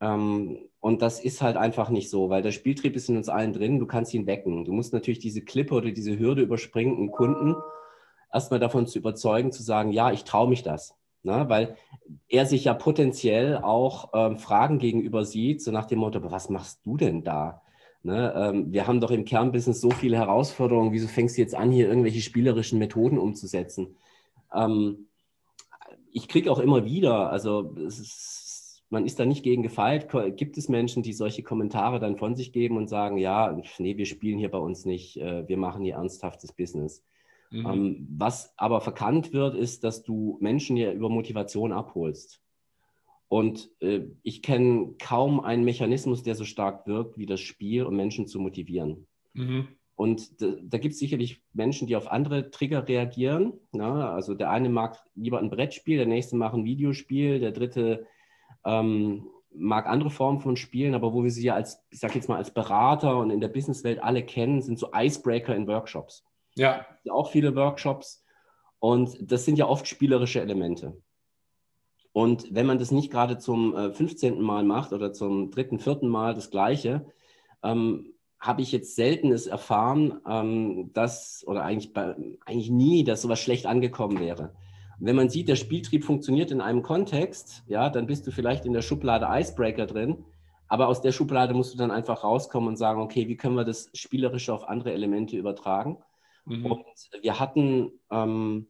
[0.00, 3.52] Ähm, und das ist halt einfach nicht so, weil der Spieltrieb ist in uns allen
[3.52, 4.64] drin, du kannst ihn wecken.
[4.64, 7.54] Du musst natürlich diese Klippe oder diese Hürde überspringen, einen Kunden
[8.32, 10.96] erstmal davon zu überzeugen, zu sagen, ja, ich traue mich das.
[11.22, 11.44] Ne?
[11.48, 11.76] Weil
[12.26, 16.84] er sich ja potenziell auch ähm, Fragen gegenüber sieht, so nach dem Motto, was machst
[16.84, 17.62] du denn da?
[18.02, 20.92] Ne, ähm, wir haben doch im Kernbusiness so viele Herausforderungen.
[20.92, 23.96] Wieso fängst du jetzt an, hier irgendwelche spielerischen Methoden umzusetzen?
[24.54, 25.08] Ähm,
[26.10, 30.68] ich kriege auch immer wieder, also ist, man ist da nicht gegen gefeilt, gibt es
[30.68, 34.50] Menschen, die solche Kommentare dann von sich geben und sagen, ja, nee, wir spielen hier
[34.50, 37.04] bei uns nicht, äh, wir machen hier ernsthaftes Business.
[37.50, 37.66] Mhm.
[37.66, 42.40] Ähm, was aber verkannt wird, ist, dass du Menschen ja über Motivation abholst.
[43.30, 47.94] Und äh, ich kenne kaum einen Mechanismus, der so stark wirkt wie das Spiel, um
[47.94, 49.06] Menschen zu motivieren.
[49.34, 49.68] Mhm.
[49.94, 53.52] Und da, da gibt es sicherlich Menschen, die auf andere Trigger reagieren.
[53.70, 54.12] Na?
[54.12, 58.04] Also der eine mag lieber ein Brettspiel, der nächste mag ein Videospiel, der dritte
[58.64, 62.28] ähm, mag andere Formen von Spielen, aber wo wir sie ja als, ich sag jetzt
[62.28, 66.24] mal, als Berater und in der Businesswelt alle kennen, sind so Icebreaker in Workshops.
[66.56, 66.84] Ja.
[67.08, 68.24] Auch viele Workshops.
[68.80, 71.00] Und das sind ja oft spielerische Elemente.
[72.12, 74.40] Und wenn man das nicht gerade zum äh, 15.
[74.40, 77.06] Mal macht oder zum dritten, vierten Mal das Gleiche,
[77.62, 83.22] ähm, habe ich jetzt selten es erfahren, ähm, dass, oder eigentlich, bei, eigentlich nie, dass
[83.22, 84.54] sowas schlecht angekommen wäre.
[84.98, 88.64] Und wenn man sieht, der Spieltrieb funktioniert in einem Kontext, ja, dann bist du vielleicht
[88.64, 90.24] in der Schublade Icebreaker drin,
[90.68, 93.64] aber aus der Schublade musst du dann einfach rauskommen und sagen, okay, wie können wir
[93.64, 95.98] das Spielerische auf andere Elemente übertragen?
[96.46, 96.66] Mhm.
[96.66, 96.84] Und
[97.20, 98.68] wir hatten ähm,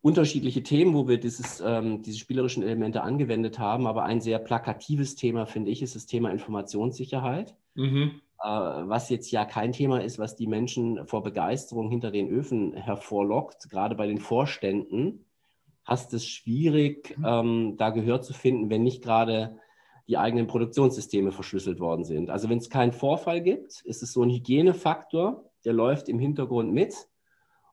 [0.00, 5.16] unterschiedliche Themen, wo wir dieses, ähm, diese spielerischen Elemente angewendet haben, aber ein sehr plakatives
[5.16, 7.56] Thema, finde ich, ist das Thema Informationssicherheit.
[7.74, 8.20] Mhm.
[8.42, 12.74] Äh, was jetzt ja kein Thema ist, was die Menschen vor Begeisterung hinter den Öfen
[12.74, 15.24] hervorlockt, gerade bei den Vorständen.
[15.84, 17.24] Hast es schwierig, mhm.
[17.26, 19.58] ähm, da Gehör zu finden, wenn nicht gerade
[20.06, 22.30] die eigenen Produktionssysteme verschlüsselt worden sind.
[22.30, 26.72] Also wenn es keinen Vorfall gibt, ist es so ein Hygienefaktor, der läuft im Hintergrund
[26.72, 26.94] mit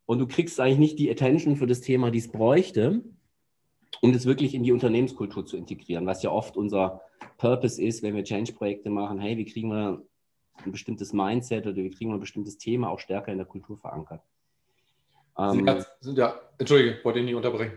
[0.06, 3.04] und du kriegst eigentlich nicht die Attention für das Thema, die es bräuchte,
[4.02, 7.02] um das wirklich in die Unternehmenskultur zu integrieren, was ja oft unser
[7.38, 9.20] Purpose ist, wenn wir Change-Projekte machen.
[9.20, 10.04] Hey, wie kriegen wir
[10.64, 13.78] ein bestimmtes Mindset oder wie kriegen wir ein bestimmtes Thema auch stärker in der Kultur
[13.78, 14.22] verankert?
[15.38, 15.68] Ähm,
[16.00, 17.74] sind ja, Entschuldige, wollte ich nicht unterbrechen.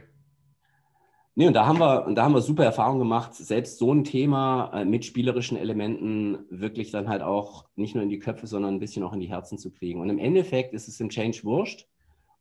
[1.35, 4.73] Nee, und da haben wir, da haben wir super Erfahrungen gemacht, selbst so ein Thema
[4.75, 8.81] äh, mit spielerischen Elementen wirklich dann halt auch nicht nur in die Köpfe, sondern ein
[8.81, 10.01] bisschen auch in die Herzen zu kriegen.
[10.01, 11.87] Und im Endeffekt ist es im Change wurscht,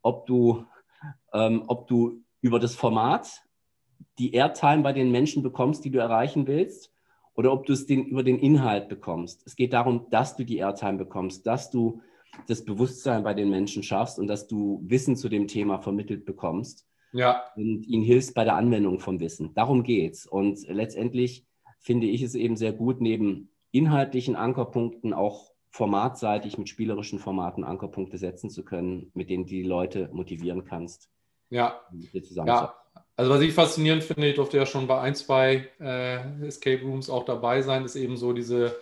[0.08, 0.66] ob du,
[1.34, 3.44] ähm, ob du über das Format
[4.18, 6.94] die Airtime bei den Menschen bekommst, die du erreichen willst,
[7.36, 9.46] oder ob du es den, über den Inhalt bekommst.
[9.46, 12.02] Es geht darum, dass du die Airtime bekommst, dass du
[12.48, 16.88] das Bewusstsein bei den Menschen schaffst und dass du Wissen zu dem Thema vermittelt bekommst
[17.12, 17.44] ja.
[17.56, 19.54] und ihnen hilfst bei der Anwendung von Wissen.
[19.54, 20.26] Darum geht's.
[20.26, 21.46] Und letztendlich
[21.80, 28.18] finde ich es eben sehr gut, neben inhaltlichen Ankerpunkten auch formatseitig mit spielerischen Formaten Ankerpunkte
[28.18, 31.08] setzen zu können, mit denen du die Leute motivieren kannst.
[31.50, 31.82] Ja.
[32.48, 32.74] ja.
[33.16, 37.12] Also was ich faszinierend finde, ich durfte ja schon bei ein, zwei äh, Escape Rooms
[37.12, 38.76] auch dabei sein, ist eben so diese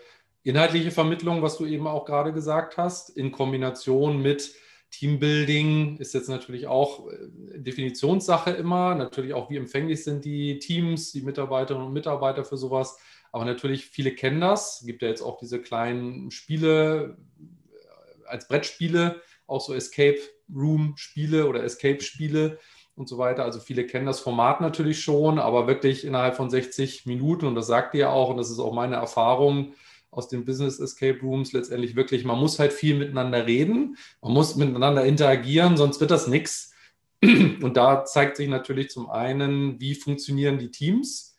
[0.44, 4.56] inhaltliche Vermittlung, was du eben auch gerade gesagt hast, in Kombination mit
[4.92, 8.96] Teambuilding ist jetzt natürlich auch äh, Definitionssache immer.
[8.96, 12.98] Natürlich auch, wie empfänglich sind die Teams, die Mitarbeiterinnen und Mitarbeiter für sowas.
[13.36, 14.80] Aber natürlich, viele kennen das.
[14.80, 20.19] Es gibt ja jetzt auch diese kleinen Spiele äh, als Brettspiele, auch so Escape
[20.56, 22.60] Room-Spiele oder Escape-Spiele
[22.95, 23.43] und so weiter.
[23.43, 27.67] Also viele kennen das Format natürlich schon, aber wirklich innerhalb von 60 Minuten, und das
[27.67, 29.74] sagt ihr auch, und das ist auch meine Erfahrung,
[30.12, 34.56] aus den Business Escape Rooms letztendlich wirklich, man muss halt viel miteinander reden, man muss
[34.56, 36.74] miteinander interagieren, sonst wird das nichts.
[37.21, 41.35] Und da zeigt sich natürlich zum einen, wie funktionieren die Teams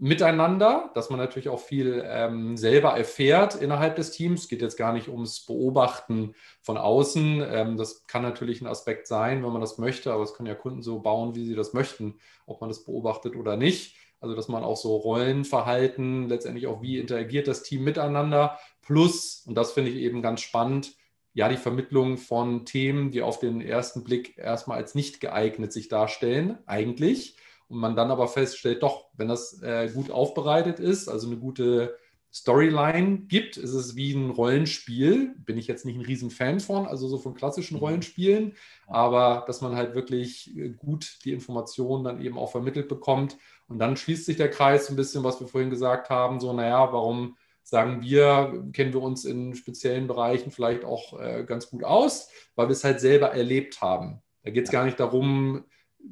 [0.00, 4.42] miteinander, dass man natürlich auch viel ähm, selber erfährt innerhalb des Teams.
[4.42, 7.44] Es geht jetzt gar nicht ums Beobachten von außen.
[7.46, 10.54] Ähm, das kann natürlich ein Aspekt sein, wenn man das möchte, aber es können ja
[10.54, 13.94] Kunden so bauen, wie sie das möchten, ob man das beobachtet oder nicht.
[14.20, 19.54] Also, dass man auch so Rollenverhalten, letztendlich auch wie interagiert das Team miteinander, plus, und
[19.54, 20.94] das finde ich eben ganz spannend,
[21.32, 25.88] ja, die Vermittlung von Themen, die auf den ersten Blick erstmal als nicht geeignet sich
[25.88, 27.36] darstellen, eigentlich.
[27.70, 31.96] Und man dann aber feststellt, doch, wenn das äh, gut aufbereitet ist, also eine gute
[32.32, 35.34] Storyline gibt, ist es wie ein Rollenspiel.
[35.38, 37.84] Bin ich jetzt nicht ein Riesenfan von, also so von klassischen mhm.
[37.84, 38.54] Rollenspielen,
[38.88, 43.38] aber dass man halt wirklich äh, gut die Informationen dann eben auch vermittelt bekommt.
[43.68, 46.92] Und dann schließt sich der Kreis ein bisschen, was wir vorhin gesagt haben, so, naja,
[46.92, 52.28] warum sagen wir, kennen wir uns in speziellen Bereichen vielleicht auch äh, ganz gut aus,
[52.56, 54.22] weil wir es halt selber erlebt haben.
[54.42, 55.64] Da geht es gar nicht darum,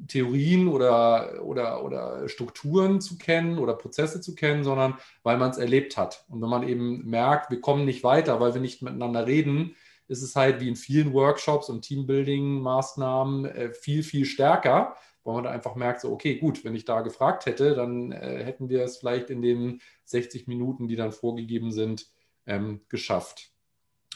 [0.07, 5.57] Theorien oder, oder, oder Strukturen zu kennen oder Prozesse zu kennen, sondern weil man es
[5.57, 6.25] erlebt hat.
[6.27, 9.75] Und wenn man eben merkt, wir kommen nicht weiter, weil wir nicht miteinander reden,
[10.07, 15.43] ist es halt wie in vielen Workshops und Teambuilding-Maßnahmen äh, viel, viel stärker, weil man
[15.43, 18.83] da einfach merkt, so, okay, gut, wenn ich da gefragt hätte, dann äh, hätten wir
[18.83, 22.07] es vielleicht in den 60 Minuten, die dann vorgegeben sind,
[22.47, 23.51] ähm, geschafft.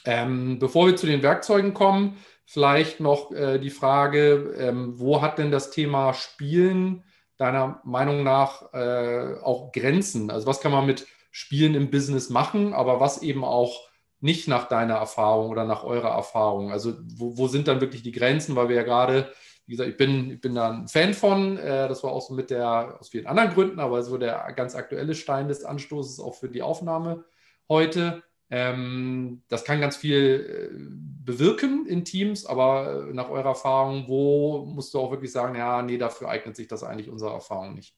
[0.06, 5.38] Ähm, bevor wir zu den Werkzeugen kommen, vielleicht noch äh, die Frage, ähm, wo hat
[5.38, 7.04] denn das Thema Spielen
[7.38, 10.30] deiner Meinung nach äh, auch Grenzen?
[10.30, 14.68] Also was kann man mit Spielen im Business machen, aber was eben auch nicht nach
[14.68, 16.72] deiner Erfahrung oder nach eurer Erfahrung?
[16.72, 18.56] Also wo, wo sind dann wirklich die Grenzen?
[18.56, 19.32] Weil wir ja gerade,
[19.66, 22.34] wie gesagt, ich bin, ich bin da ein Fan von, äh, das war auch so
[22.34, 26.36] mit der, aus vielen anderen Gründen, aber so der ganz aktuelle Stein des Anstoßes auch
[26.36, 27.26] für die Aufnahme
[27.68, 28.24] heute.
[28.56, 30.78] Ähm, das kann ganz viel äh,
[31.26, 35.82] bewirken in Teams, aber äh, nach eurer Erfahrung, wo musst du auch wirklich sagen, ja,
[35.82, 37.96] nee, dafür eignet sich das eigentlich unserer Erfahrung nicht?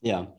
[0.00, 0.36] Ja,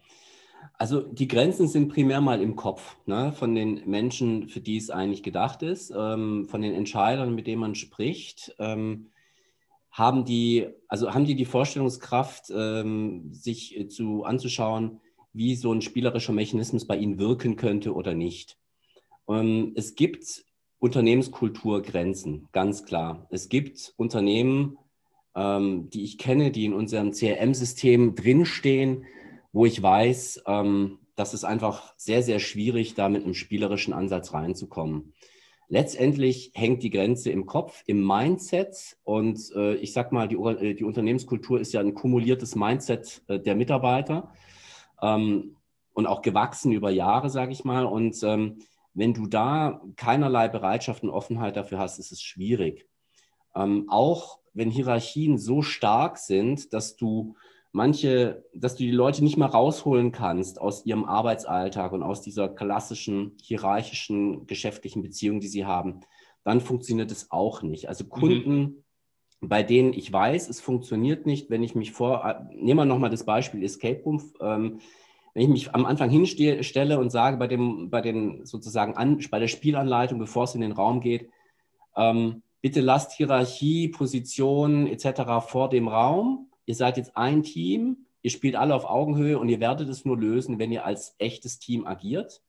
[0.77, 4.89] also die Grenzen sind primär mal im Kopf ne, von den Menschen, für die es
[4.89, 8.53] eigentlich gedacht ist, ähm, von den Entscheidern, mit denen man spricht.
[8.59, 9.11] Ähm,
[9.91, 14.99] haben die, also haben die die Vorstellungskraft, ähm, sich äh, zu anzuschauen,
[15.31, 18.57] wie so ein spielerischer Mechanismus bei ihnen wirken könnte oder nicht?
[19.27, 20.45] Ähm, es gibt
[20.79, 23.27] Unternehmenskultur Grenzen, ganz klar.
[23.29, 24.77] Es gibt Unternehmen,
[25.35, 29.05] ähm, die ich kenne, die in unserem CRM-System drinstehen,
[29.51, 34.33] wo ich weiß, ähm, das ist einfach sehr, sehr schwierig, da mit einem spielerischen Ansatz
[34.33, 35.13] reinzukommen.
[35.69, 38.97] Letztendlich hängt die Grenze im Kopf, im Mindset.
[39.03, 43.39] Und äh, ich sage mal, die, äh, die, Unternehmenskultur ist ja ein kumuliertes Mindset äh,
[43.39, 44.33] der Mitarbeiter
[45.01, 45.55] ähm,
[45.93, 47.85] und auch gewachsen über Jahre, sage ich mal.
[47.85, 48.59] Und ähm,
[48.93, 52.87] wenn du da keinerlei Bereitschaft und Offenheit dafür hast, ist es schwierig.
[53.55, 57.35] Ähm, auch wenn Hierarchien so stark sind, dass du
[57.71, 62.47] manche, dass du die Leute nicht mehr rausholen kannst aus ihrem Arbeitsalltag und aus dieser
[62.47, 66.01] klassischen hierarchischen geschäftlichen Beziehung, die sie haben,
[66.43, 67.89] dann funktioniert es auch nicht.
[67.89, 68.83] Also Kunden, mhm.
[69.41, 73.25] bei denen ich weiß, es funktioniert nicht, wenn ich mich vor, nehmen wir nochmal das
[73.25, 74.79] Beispiel Escape Room, ähm,
[75.33, 79.39] wenn ich mich am Anfang hinstelle und sage bei dem, bei den sozusagen an, bei
[79.39, 81.29] der Spielanleitung, bevor es in den Raum geht,
[81.95, 85.45] ähm, bitte lasst Hierarchie, Position etc.
[85.47, 89.59] vor dem Raum ihr seid jetzt ein Team, ihr spielt alle auf Augenhöhe und ihr
[89.59, 92.41] werdet es nur lösen, wenn ihr als echtes Team agiert.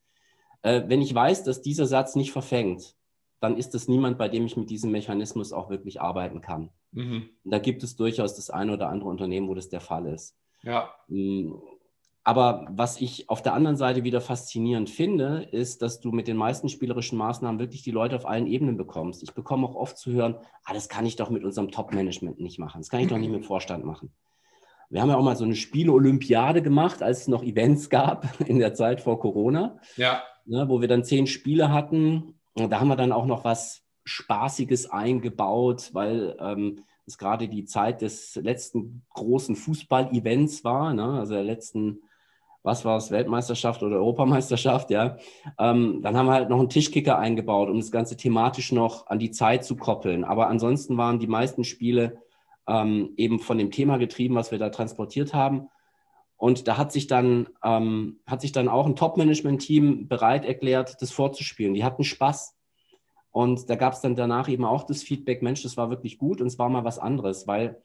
[0.63, 2.97] Äh, wenn ich weiß, dass dieser Satz nicht verfängt,
[3.41, 6.71] dann ist es niemand, bei dem ich mit diesem Mechanismus auch wirklich arbeiten kann.
[6.93, 7.29] Mhm.
[7.45, 10.37] Da gibt es durchaus das eine oder andere Unternehmen, wo das der Fall ist.
[10.63, 10.95] Ja.
[12.27, 16.39] Aber was ich auf der anderen Seite wieder faszinierend finde, ist, dass du mit den
[16.39, 19.23] meisten spielerischen Maßnahmen wirklich die Leute auf allen Ebenen bekommst.
[19.23, 22.59] Ich bekomme auch oft zu hören, ah, das kann ich doch mit unserem Top-Management nicht
[22.59, 22.81] machen.
[22.81, 24.11] Das kann ich doch nicht mit dem Vorstand machen.
[24.89, 28.59] Wir haben ja auch mal so eine Spiele-Olympiade gemacht, als es noch Events gab in
[28.59, 29.79] der Zeit vor Corona.
[29.97, 30.23] Ja.
[30.47, 32.35] Ne, wo wir dann zehn Spiele hatten.
[32.55, 37.67] Und da haben wir dann auch noch was Spaßiges eingebaut, weil ähm, es gerade die
[37.67, 41.19] Zeit des letzten großen Fußball-Events war, ne?
[41.19, 42.01] also der letzten
[42.65, 45.19] was war es, Weltmeisterschaft oder Europameisterschaft, ja.
[45.59, 49.19] Ähm, dann haben wir halt noch einen Tischkicker eingebaut, um das Ganze thematisch noch an
[49.19, 50.25] die Zeit zu koppeln.
[50.25, 52.23] Aber ansonsten waren die meisten Spiele
[52.67, 55.69] ähm, eben von dem Thema getrieben, was wir da transportiert haben.
[56.39, 61.13] Und da hat sich dann, ähm, hat sich dann auch ein Top-Management-Team bereit erklärt, das
[61.13, 61.75] vorzuspielen.
[61.75, 62.57] Die hatten Spaß.
[63.31, 66.41] Und da gab es dann danach eben auch das Feedback, Mensch, das war wirklich gut
[66.41, 67.83] und es war mal was anderes, weil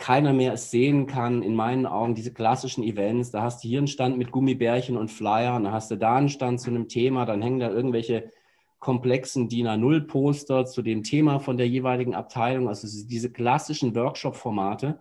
[0.00, 3.30] keiner mehr es sehen kann, in meinen Augen, diese klassischen Events.
[3.30, 6.16] Da hast du hier einen Stand mit Gummibärchen und Flyer, und dann hast du da
[6.16, 8.30] einen Stand zu einem Thema, dann hängen da irgendwelche
[8.78, 12.66] komplexen DIN A0-Poster zu dem Thema von der jeweiligen Abteilung.
[12.66, 14.98] Also diese klassischen Workshop-Formate,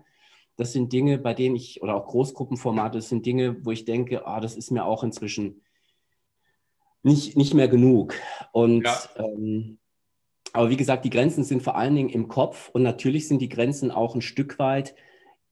[0.57, 4.27] das sind Dinge, bei denen ich, oder auch Großgruppenformate, das sind Dinge, wo ich denke,
[4.27, 5.61] ah, das ist mir auch inzwischen
[7.03, 8.15] nicht, nicht mehr genug.
[8.51, 8.99] Und ja.
[9.15, 9.78] ähm,
[10.53, 13.49] aber wie gesagt, die Grenzen sind vor allen Dingen im Kopf und natürlich sind die
[13.49, 14.95] Grenzen auch ein Stück weit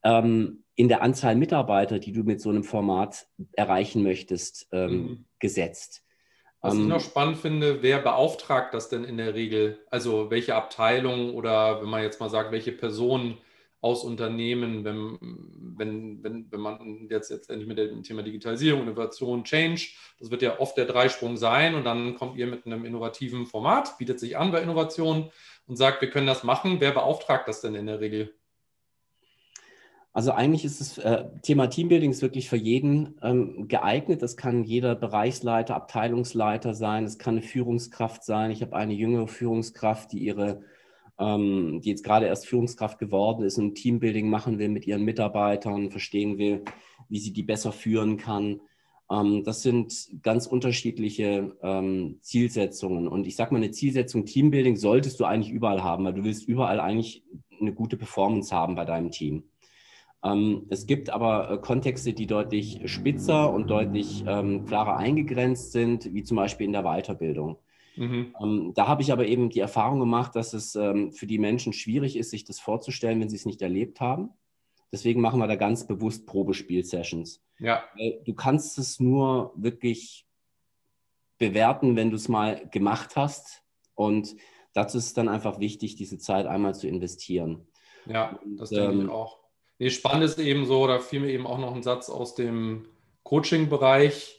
[0.04, 5.26] ähm, in der Anzahl Mitarbeiter, die du mit so einem Format erreichen möchtest, ähm, mhm.
[5.40, 6.04] gesetzt.
[6.62, 9.80] Was ich ähm, noch spannend finde, wer beauftragt das denn in der Regel?
[9.90, 13.38] Also welche Abteilung oder wenn man jetzt mal sagt, welche Personen
[13.82, 15.18] aus Unternehmen, wenn,
[15.78, 20.42] wenn, wenn, wenn man jetzt, jetzt endlich mit dem Thema Digitalisierung, Innovation, Change, das wird
[20.42, 24.38] ja oft der Dreisprung sein und dann kommt ihr mit einem innovativen Format, bietet sich
[24.38, 25.30] an bei Innovation
[25.68, 26.78] und sagt, wir können das machen.
[26.80, 28.34] Wer beauftragt das denn in der Regel?
[30.18, 34.24] Also eigentlich ist das äh, Thema Teambuilding ist wirklich für jeden ähm, geeignet.
[34.24, 37.04] Das kann jeder Bereichsleiter, Abteilungsleiter sein.
[37.04, 38.50] Es kann eine Führungskraft sein.
[38.50, 40.64] Ich habe eine jüngere Führungskraft, die ihre
[41.20, 45.92] ähm, die jetzt gerade erst Führungskraft geworden ist und Teambuilding machen will mit ihren Mitarbeitern,
[45.92, 46.64] verstehen will,
[47.10, 48.62] wie sie die besser führen kann.
[49.10, 53.08] Ähm, das sind ganz unterschiedliche ähm, Zielsetzungen.
[53.08, 56.48] Und ich sage mal, eine Zielsetzung Teambuilding solltest du eigentlich überall haben, weil du willst
[56.48, 57.24] überall eigentlich
[57.60, 59.44] eine gute Performance haben bei deinem Team.
[60.24, 66.14] Ähm, es gibt aber äh, Kontexte, die deutlich spitzer und deutlich ähm, klarer eingegrenzt sind,
[66.14, 67.58] wie zum Beispiel in der Weiterbildung.
[67.98, 68.36] Mhm.
[68.42, 71.74] Ähm, da habe ich aber eben die Erfahrung gemacht, dass es ähm, für die Menschen
[71.74, 74.30] schwierig ist, sich das vorzustellen, wenn sie es nicht erlebt haben.
[74.92, 77.44] Deswegen machen wir da ganz bewusst Probespiel-Sessions.
[77.60, 77.84] Ja.
[78.24, 80.26] Du kannst es nur wirklich
[81.38, 83.64] bewerten, wenn du es mal gemacht hast.
[83.96, 84.36] Und
[84.74, 87.68] dazu ist es dann einfach wichtig, diese Zeit einmal zu investieren.
[88.06, 89.40] Ja, das Und, denke ähm, ich auch.
[89.80, 92.88] Nee, spannend ist eben so, da fiel mir eben auch noch ein Satz aus dem
[93.24, 94.37] Coaching-Bereich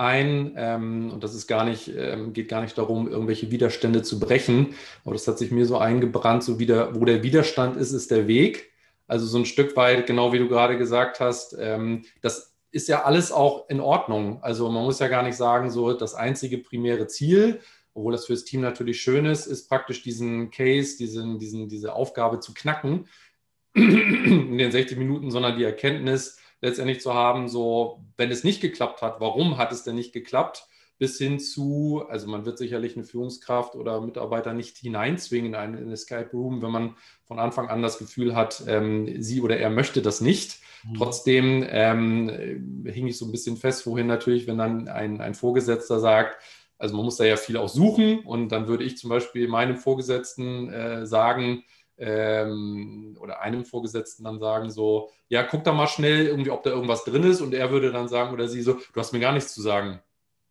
[0.00, 0.54] ein.
[0.56, 4.74] Ähm, und das ist gar nicht, ähm, geht gar nicht darum, irgendwelche Widerstände zu brechen.
[5.04, 8.26] Aber das hat sich mir so eingebrannt, so wieder, wo der Widerstand ist, ist der
[8.26, 8.70] Weg.
[9.06, 13.02] Also so ein Stück weit, genau wie du gerade gesagt hast, ähm, das ist ja
[13.02, 14.42] alles auch in Ordnung.
[14.42, 17.60] Also man muss ja gar nicht sagen, so das einzige primäre Ziel,
[17.94, 22.40] obwohl das fürs Team natürlich schön ist, ist praktisch diesen Case, diesen, diesen, diese Aufgabe
[22.40, 23.08] zu knacken
[23.74, 29.02] in den 60 Minuten, sondern die Erkenntnis, letztendlich zu haben, so, wenn es nicht geklappt
[29.02, 30.66] hat, warum hat es denn nicht geklappt?
[31.00, 35.92] bis hin zu, also man wird sicherlich eine Führungskraft oder Mitarbeiter nicht hineinzwingen in eine
[35.92, 36.94] Escape Room, wenn man
[37.24, 40.58] von Anfang an das Gefühl hat, ähm, sie oder er möchte das nicht.
[40.84, 40.94] Mhm.
[40.96, 46.00] Trotzdem ähm, hing ich so ein bisschen fest, wohin natürlich, wenn dann ein, ein Vorgesetzter
[46.00, 46.36] sagt,
[46.76, 49.78] also man muss da ja viel auch suchen und dann würde ich zum Beispiel meinem
[49.78, 51.64] Vorgesetzten äh, sagen,
[52.00, 56.70] ähm, oder einem Vorgesetzten dann sagen, so, ja, guck da mal schnell irgendwie, ob da
[56.70, 59.32] irgendwas drin ist und er würde dann sagen oder sie so, du hast mir gar
[59.32, 60.00] nichts zu sagen.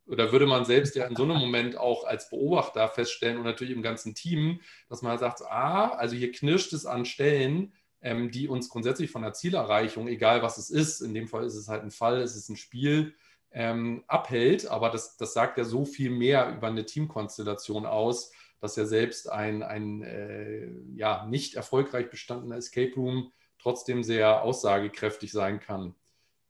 [0.06, 3.74] Oder würde man selbst ja in so einem Moment auch als Beobachter feststellen und natürlich
[3.74, 8.48] im ganzen Team, dass man sagt, ah, also hier knirscht es an Stellen, ähm, die
[8.48, 11.82] uns grundsätzlich von der Zielerreichung, egal was es ist, in dem Fall ist es halt
[11.82, 13.14] ein Fall, es ist ein Spiel,
[13.52, 14.66] ähm, abhält.
[14.66, 19.30] Aber das, das sagt ja so viel mehr über eine Teamkonstellation aus, dass ja selbst
[19.30, 25.94] ein, ein äh, ja, nicht erfolgreich bestandener Escape Room trotzdem sehr aussagekräftig sein kann,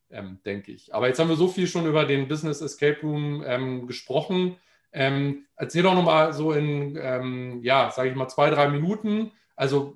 [0.09, 0.93] ähm, denke ich.
[0.93, 4.57] Aber jetzt haben wir so viel schon über den Business Escape Room ähm, gesprochen.
[4.93, 9.31] Ähm, erzähl doch nochmal so in, ähm, ja, sage ich mal, zwei, drei Minuten.
[9.55, 9.95] Also,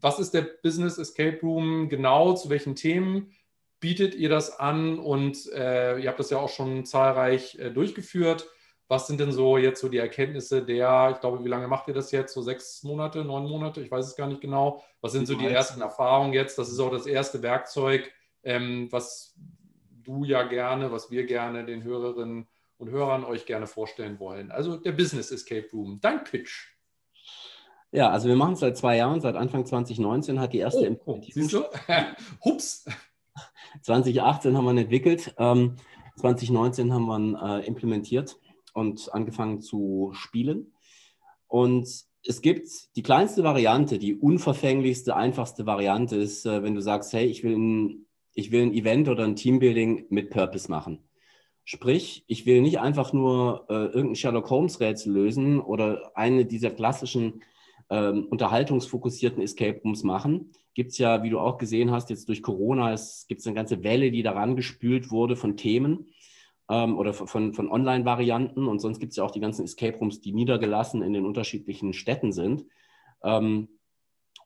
[0.00, 2.34] was ist der Business Escape Room genau?
[2.34, 3.32] Zu welchen Themen
[3.80, 4.98] bietet ihr das an?
[4.98, 8.48] Und äh, ihr habt das ja auch schon zahlreich äh, durchgeführt.
[8.90, 11.94] Was sind denn so jetzt so die Erkenntnisse der, ich glaube, wie lange macht ihr
[11.94, 12.34] das jetzt?
[12.34, 13.80] So sechs Monate, neun Monate?
[13.80, 14.82] Ich weiß es gar nicht genau.
[15.00, 16.58] Was sind so die ersten Erfahrungen jetzt?
[16.58, 18.10] Das ist auch das erste Werkzeug,
[18.42, 19.38] ähm, was
[20.02, 24.50] du ja gerne, was wir gerne den Hörerinnen und Hörern euch gerne vorstellen wollen.
[24.50, 26.00] Also der Business Escape Room.
[26.00, 26.74] Dein Pitch.
[27.92, 29.20] Ja, also wir machen es seit zwei Jahren.
[29.20, 31.48] Seit Anfang 2019 hat die erste oh, Implementierung.
[31.48, 31.64] Du?
[32.44, 32.86] Hups.
[33.82, 35.32] 2018 haben wir ihn entwickelt.
[35.38, 35.76] Ähm,
[36.16, 38.36] 2019 haben wir ihn äh, implementiert
[38.74, 40.72] und angefangen zu spielen.
[41.46, 41.88] Und
[42.24, 47.26] es gibt die kleinste Variante, die unverfänglichste, einfachste Variante ist, äh, wenn du sagst, hey,
[47.26, 51.00] ich will, ein, ich will ein Event oder ein Teambuilding mit Purpose machen.
[51.64, 57.42] Sprich, ich will nicht einfach nur äh, irgendein Sherlock Holmes-Rätsel lösen oder eine dieser klassischen
[57.90, 60.52] ähm, unterhaltungsfokussierten Escape Rooms machen.
[60.74, 63.82] Gibt es ja, wie du auch gesehen hast, jetzt durch Corona, es gibt eine ganze
[63.82, 66.06] Welle, die daran gespült wurde von Themen
[66.70, 68.66] ähm, oder von, von Online-Varianten.
[68.66, 71.92] Und sonst gibt es ja auch die ganzen Escape Rooms, die niedergelassen in den unterschiedlichen
[71.92, 72.64] Städten sind.
[73.22, 73.68] Ähm,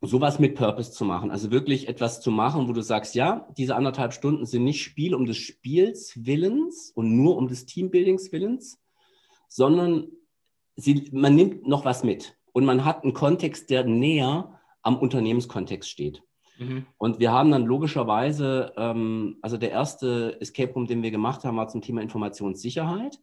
[0.00, 1.30] sowas mit Purpose zu machen.
[1.30, 5.14] Also wirklich etwas zu machen, wo du sagst, ja, diese anderthalb Stunden sind nicht Spiel
[5.14, 8.80] um des Spiels Willens und nur um des Teambuildings Willens,
[9.48, 10.08] sondern
[10.76, 15.88] sie, man nimmt noch was mit und man hat einen Kontext, der näher am Unternehmenskontext
[15.88, 16.22] steht.
[16.58, 16.86] Mhm.
[16.98, 21.56] Und wir haben dann logischerweise, ähm, also der erste Escape Room, den wir gemacht haben,
[21.56, 23.18] war zum Thema Informationssicherheit.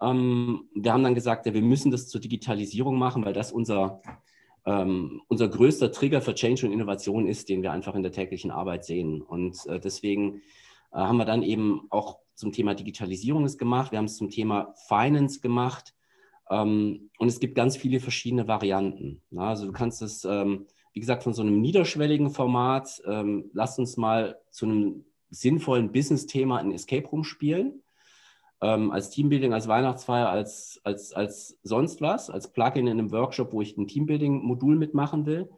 [0.00, 4.00] Ähm, wir haben dann gesagt, ja, wir müssen das zur Digitalisierung machen, weil das unser,
[4.64, 8.50] ähm, unser größter Trigger für Change und Innovation ist, den wir einfach in der täglichen
[8.50, 9.20] Arbeit sehen.
[9.22, 10.42] Und äh, deswegen
[10.92, 13.92] äh, haben wir dann eben auch zum Thema Digitalisierung es gemacht.
[13.92, 15.94] Wir haben es zum Thema Finance gemacht.
[16.50, 19.22] Ähm, und es gibt ganz viele verschiedene Varianten.
[19.30, 23.78] Na, also du kannst es ähm, wie gesagt, von so einem niederschwelligen Format, ähm, lasst
[23.78, 27.82] uns mal zu einem sinnvollen Business-Thema ein Escape Room spielen.
[28.62, 33.52] Ähm, als Teambuilding, als Weihnachtsfeier, als, als, als sonst was, als Plugin in einem Workshop,
[33.52, 35.48] wo ich ein Teambuilding-Modul mitmachen will,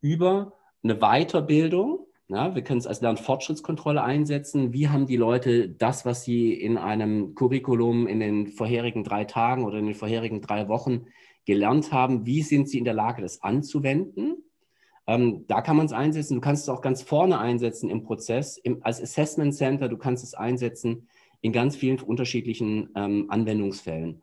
[0.00, 2.06] über eine Weiterbildung.
[2.28, 4.72] Ja, wir können es als Lernfortschrittskontrolle einsetzen.
[4.72, 9.64] Wie haben die Leute das, was sie in einem Curriculum in den vorherigen drei Tagen
[9.64, 11.06] oder in den vorherigen drei Wochen
[11.44, 14.44] gelernt haben, wie sind sie in der Lage, das anzuwenden?
[15.06, 16.36] Ähm, da kann man es einsetzen.
[16.36, 19.88] Du kannst es auch ganz vorne einsetzen im Prozess, im, als Assessment Center.
[19.88, 21.08] Du kannst es einsetzen
[21.40, 24.22] in ganz vielen unterschiedlichen ähm, Anwendungsfällen.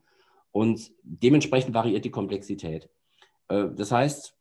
[0.51, 2.89] Und dementsprechend variiert die Komplexität.
[3.49, 4.35] Äh, das heißt,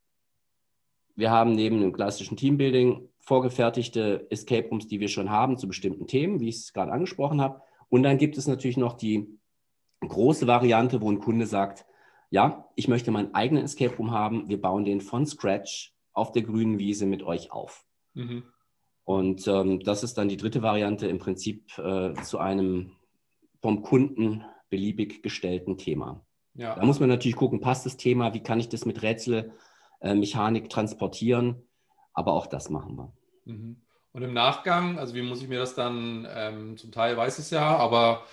[1.16, 6.06] wir haben neben dem klassischen Teambuilding vorgefertigte Escape Rooms, die wir schon haben zu bestimmten
[6.06, 7.60] Themen, wie ich es gerade angesprochen habe.
[7.88, 9.26] Und dann gibt es natürlich noch die
[10.00, 11.84] große Variante, wo ein Kunde sagt,
[12.30, 14.48] ja, ich möchte meinen eigenen Escape Room haben.
[14.48, 17.84] Wir bauen den von Scratch auf der grünen Wiese mit euch auf.
[18.14, 18.44] Mhm.
[19.04, 22.92] Und ähm, das ist dann die dritte Variante im Prinzip äh, zu einem
[23.62, 26.24] vom Kunden beliebig gestellten Thema.
[26.54, 26.74] Ja.
[26.74, 30.68] Da muss man natürlich gucken, passt das Thema, wie kann ich das mit Rätselmechanik äh,
[30.68, 31.62] transportieren,
[32.12, 33.12] aber auch das machen wir.
[33.46, 33.80] Mhm.
[34.12, 37.44] Und im Nachgang, also wie muss ich mir das dann, ähm, zum Teil weiß ich
[37.44, 38.24] es ja, aber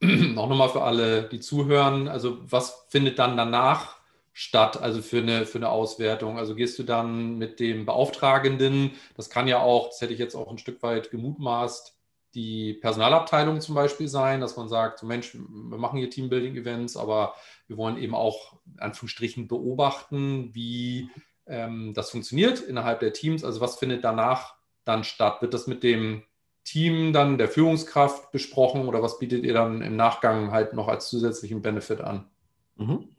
[0.36, 3.98] auch nochmal für alle, die zuhören, also was findet dann danach
[4.34, 6.38] statt, also für eine, für eine Auswertung?
[6.38, 10.34] Also gehst du dann mit dem Beauftragenden, das kann ja auch, das hätte ich jetzt
[10.34, 11.96] auch ein Stück weit gemutmaßt,
[12.34, 17.34] die Personalabteilung zum Beispiel sein, dass man sagt, so Mensch, wir machen hier Teambuilding-Events, aber
[17.68, 21.10] wir wollen eben auch in Anführungsstrichen beobachten, wie
[21.46, 23.44] ähm, das funktioniert innerhalb der Teams.
[23.44, 25.42] Also was findet danach dann statt?
[25.42, 26.24] Wird das mit dem
[26.64, 31.08] Team dann der Führungskraft besprochen oder was bietet ihr dann im Nachgang halt noch als
[31.08, 32.26] zusätzlichen Benefit an?
[32.76, 33.13] Mhm.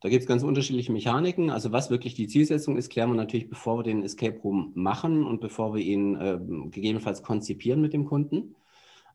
[0.00, 1.50] Da gibt es ganz unterschiedliche Mechaniken.
[1.50, 5.26] Also was wirklich die Zielsetzung ist, klären wir natürlich, bevor wir den Escape Room machen
[5.26, 6.38] und bevor wir ihn äh,
[6.70, 8.54] gegebenenfalls konzipieren mit dem Kunden.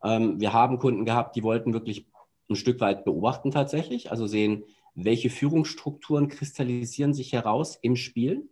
[0.04, 2.06] Ähm, wir haben Kunden gehabt, die wollten wirklich
[2.50, 8.50] ein Stück weit beobachten tatsächlich, also sehen, welche Führungsstrukturen kristallisieren sich heraus im Spiel.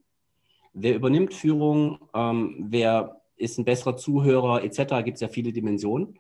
[0.73, 5.03] Wer übernimmt Führung, ähm, wer ist ein besserer Zuhörer etc.
[5.03, 6.17] Gibt es ja viele Dimensionen.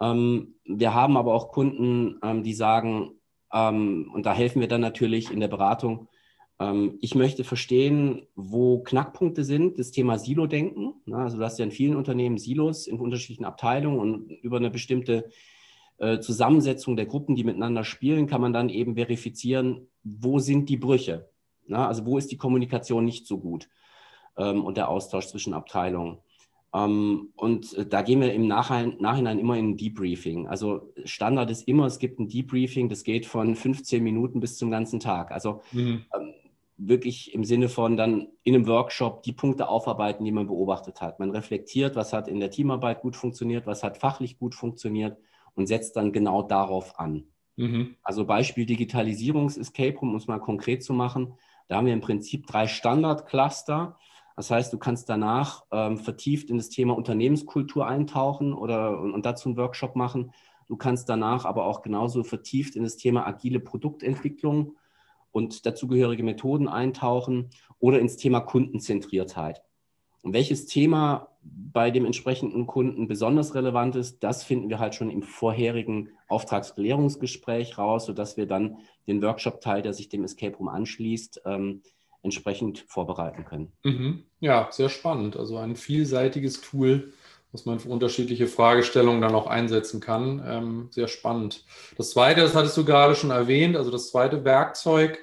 [0.00, 3.12] Ähm, wir haben aber auch Kunden, ähm, die sagen,
[3.52, 6.08] ähm, und da helfen wir dann natürlich in der Beratung,
[6.60, 10.94] ähm, ich möchte verstehen, wo Knackpunkte sind, das Thema Silo-Denken.
[11.12, 15.30] Also du hast ja in vielen Unternehmen Silos in unterschiedlichen Abteilungen und über eine bestimmte
[15.98, 20.76] äh, Zusammensetzung der Gruppen, die miteinander spielen, kann man dann eben verifizieren, wo sind die
[20.76, 21.30] Brüche.
[21.70, 23.68] Also wo ist die Kommunikation nicht so gut
[24.36, 26.18] ähm, und der Austausch zwischen Abteilungen.
[26.72, 30.46] Um, ähm, und äh, da gehen wir im Nachhinein, Nachhinein, immer in ein Debriefing.
[30.46, 34.70] Also Standard ist immer, es gibt ein Debriefing, das geht von 15 Minuten bis zum
[34.70, 35.32] ganzen Tag.
[35.32, 36.04] Also mhm.
[36.14, 36.34] ähm,
[36.76, 41.18] wirklich im Sinne von dann in einem Workshop die Punkte aufarbeiten, die man beobachtet hat.
[41.18, 45.18] Man reflektiert, was hat in der Teamarbeit gut funktioniert, was hat fachlich gut funktioniert
[45.54, 47.24] und setzt dann genau darauf an.
[47.56, 47.96] Mhm.
[48.02, 51.34] Also Beispiel Digitalisierungs-Escape Room, um es mal konkret zu machen.
[51.68, 53.98] Da haben wir im Prinzip drei Standard-Cluster
[54.40, 59.26] das heißt, du kannst danach ähm, vertieft in das Thema Unternehmenskultur eintauchen oder und, und,
[59.26, 60.32] dazu einen Workshop machen.
[60.66, 64.78] Du kannst danach aber auch genauso vertieft in das Thema agile Produktentwicklung
[65.30, 69.60] und dazugehörige Methoden eintauchen oder ins Thema Kundenzentriertheit.
[70.22, 75.10] Und welches Thema bei dem entsprechenden Kunden besonders relevant ist, das finden wir halt schon
[75.10, 81.42] im vorherigen Auftragsklärungsgespräch raus, sodass wir dann den Workshop-Teil, der sich dem Escape Room anschließt,
[81.44, 81.82] ähm,
[82.22, 83.72] entsprechend vorbereiten können.
[83.82, 84.24] Mhm.
[84.40, 85.36] Ja, sehr spannend.
[85.36, 87.12] Also ein vielseitiges Tool,
[87.52, 90.42] was man für unterschiedliche Fragestellungen dann auch einsetzen kann.
[90.46, 91.64] Ähm, sehr spannend.
[91.96, 95.18] Das zweite, das hattest du gerade schon erwähnt, also das zweite Werkzeug,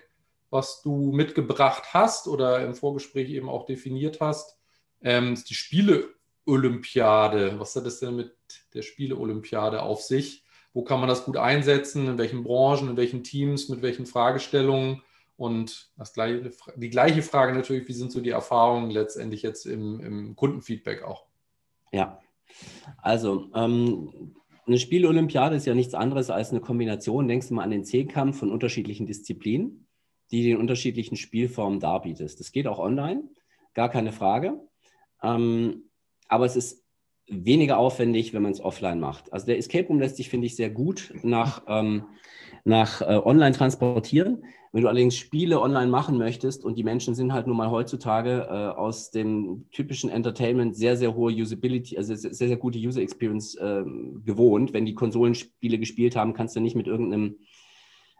[0.50, 4.58] was du mitgebracht hast oder im Vorgespräch eben auch definiert hast,
[5.02, 7.60] ähm, ist die Spiele-Olympiade.
[7.60, 8.34] Was hat es denn mit
[8.74, 10.44] der Spiele-Olympiade auf sich?
[10.74, 12.08] Wo kann man das gut einsetzen?
[12.08, 15.02] In welchen Branchen, in welchen Teams, mit welchen Fragestellungen?
[15.38, 20.00] Und das gleiche, die gleiche Frage natürlich, wie sind so die Erfahrungen letztendlich jetzt im,
[20.00, 21.26] im Kundenfeedback auch?
[21.92, 22.20] Ja,
[23.04, 24.36] also ähm,
[24.66, 28.40] eine Spielolympiade ist ja nichts anderes als eine Kombination, denkst du mal an den Zehnkampf
[28.40, 29.88] von unterschiedlichen Disziplinen,
[30.32, 32.40] die den unterschiedlichen Spielformen darbietest.
[32.40, 33.30] Das geht auch online,
[33.76, 34.60] gar keine Frage.
[35.22, 35.90] Ähm,
[36.28, 36.84] aber es ist
[37.30, 39.32] weniger aufwendig, wenn man es offline macht.
[39.34, 42.06] Also der Escape Room lässt sich, finde ich, sehr gut nach, ähm,
[42.64, 44.44] nach äh, online transportieren.
[44.72, 48.48] Wenn du allerdings Spiele online machen möchtest und die Menschen sind halt nun mal heutzutage
[48.50, 53.56] äh, aus dem typischen Entertainment sehr, sehr hohe Usability, also sehr, sehr gute User Experience
[53.56, 53.84] äh,
[54.26, 54.74] gewohnt.
[54.74, 57.38] Wenn die Konsolenspiele gespielt haben, kannst du nicht mit irgendeinem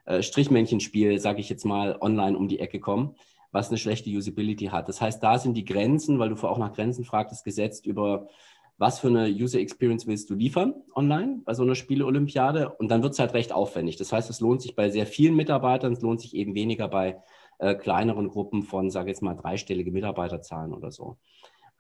[0.06, 3.16] äh, Strichmännchenspiel, sage ich jetzt mal, online um die Ecke kommen,
[3.52, 4.88] was eine schlechte Usability hat.
[4.88, 8.30] Das heißt, da sind die Grenzen, weil du auch nach Grenzen fragtest, gesetzt über
[8.78, 12.70] was für eine User Experience willst du liefern online bei so einer Spiele-Olympiade?
[12.70, 13.98] Und dann wird es halt recht aufwendig.
[13.98, 17.18] Das heißt, es lohnt sich bei sehr vielen Mitarbeitern, es lohnt sich eben weniger bei
[17.58, 21.18] äh, kleineren Gruppen von, sage jetzt mal, dreistellige Mitarbeiterzahlen oder so.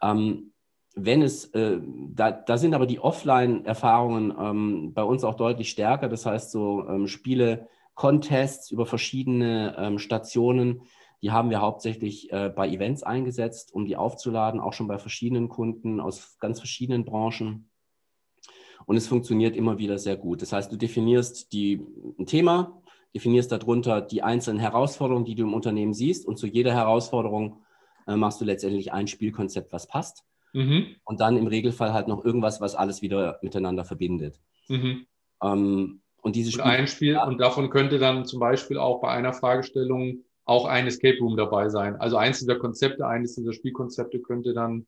[0.01, 0.53] Ähm,
[0.95, 6.09] wenn es, äh, da, da sind aber die Offline-Erfahrungen ähm, bei uns auch deutlich stärker.
[6.09, 10.81] Das heißt, so ähm, Spiele, Contests über verschiedene ähm, Stationen,
[11.21, 15.49] die haben wir hauptsächlich äh, bei Events eingesetzt, um die aufzuladen, auch schon bei verschiedenen
[15.49, 17.69] Kunden aus ganz verschiedenen Branchen.
[18.85, 20.41] Und es funktioniert immer wieder sehr gut.
[20.41, 21.81] Das heißt, du definierst die,
[22.19, 22.81] ein Thema,
[23.15, 26.25] definierst darunter die einzelnen Herausforderungen, die du im Unternehmen siehst.
[26.25, 27.63] Und zu jeder Herausforderung
[28.07, 30.23] äh, machst du letztendlich ein Spielkonzept, was passt.
[30.53, 30.95] Mhm.
[31.03, 34.39] Und dann im Regelfall halt noch irgendwas, was alles wieder miteinander verbindet.
[34.69, 35.07] Mhm.
[35.43, 39.33] Ähm, und dieses Spiel, ein Spiel, und davon könnte dann zum Beispiel auch bei einer
[39.33, 41.97] Fragestellung auch ein Escape Room dabei sein.
[41.97, 44.87] Also eins dieser Konzepte, eines dieser Spielkonzepte könnte dann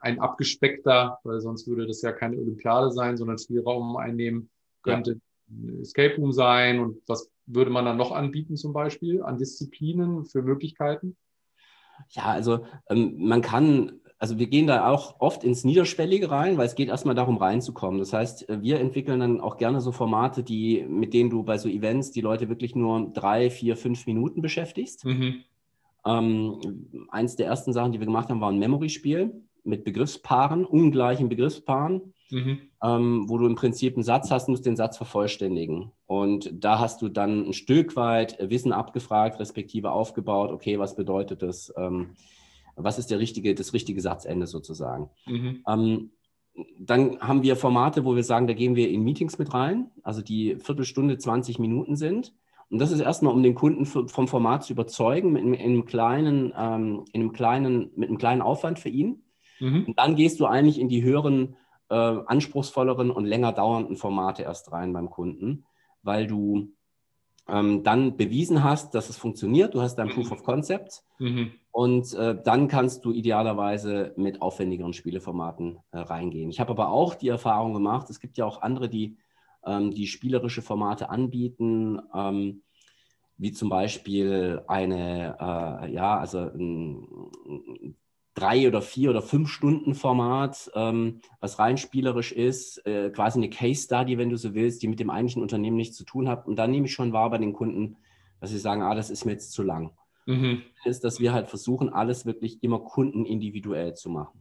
[0.00, 4.48] ein abgespeckter, weil sonst würde das ja keine Olympiade sein, sondern Spielraum einnehmen,
[4.82, 5.80] könnte ja.
[5.82, 6.80] Escape Room sein.
[6.80, 11.14] Und was würde man dann noch anbieten zum Beispiel an Disziplinen für Möglichkeiten?
[12.08, 16.66] Ja, also ähm, man kann also wir gehen da auch oft ins Niederschwellige rein, weil
[16.66, 17.98] es geht erstmal darum, reinzukommen.
[17.98, 21.70] Das heißt, wir entwickeln dann auch gerne so Formate, die, mit denen du bei so
[21.70, 25.06] Events die Leute wirklich nur drei, vier, fünf Minuten beschäftigst.
[25.06, 25.44] Mhm.
[26.04, 31.30] Ähm, eins der ersten Sachen, die wir gemacht haben, war ein Memory-Spiel mit Begriffspaaren, ungleichen
[31.30, 32.58] Begriffspaaren, mhm.
[32.82, 35.92] ähm, wo du im Prinzip einen Satz hast, musst den Satz vervollständigen.
[36.04, 41.40] Und da hast du dann ein Stück weit Wissen abgefragt, respektive aufgebaut, okay, was bedeutet
[41.40, 41.72] das?
[41.78, 42.16] Ähm,
[42.76, 45.10] was ist der richtige, das richtige Satzende sozusagen.
[45.26, 45.64] Mhm.
[45.66, 46.10] Ähm,
[46.78, 50.20] dann haben wir Formate, wo wir sagen, da gehen wir in Meetings mit rein, also
[50.20, 52.34] die Viertelstunde, 20 Minuten sind.
[52.70, 57.04] Und das ist erstmal, um den Kunden vom Format zu überzeugen, mit einem kleinen, ähm,
[57.12, 59.22] in einem kleinen, mit einem kleinen Aufwand für ihn.
[59.58, 59.86] Mhm.
[59.86, 61.56] Und dann gehst du eigentlich in die höheren,
[61.88, 65.64] äh, anspruchsvolleren und länger dauernden Formate erst rein beim Kunden,
[66.02, 66.72] weil du
[67.48, 69.74] ähm, dann bewiesen hast, dass es funktioniert.
[69.74, 71.02] Du hast dein Proof of Concept.
[71.18, 71.52] Mhm.
[71.72, 76.50] Und äh, dann kannst du idealerweise mit aufwendigeren Spieleformaten äh, reingehen.
[76.50, 79.16] Ich habe aber auch die Erfahrung gemacht, es gibt ja auch andere, die
[79.64, 82.62] ähm, die spielerische Formate anbieten, ähm,
[83.36, 87.06] wie zum Beispiel eine, äh, ja, also ein,
[87.46, 87.96] ein
[88.34, 93.50] drei oder vier oder fünf Stunden Format, ähm, was rein spielerisch ist, äh, quasi eine
[93.50, 96.46] Case Study, wenn du so willst, die mit dem eigentlichen Unternehmen nichts zu tun hat.
[96.46, 97.96] Und dann nehme ich schon wahr bei den Kunden,
[98.40, 99.92] dass sie sagen, ah, das ist mir jetzt zu lang.
[100.30, 100.62] Mhm.
[100.84, 104.40] Ist, dass wir halt versuchen, alles wirklich immer kundenindividuell zu machen.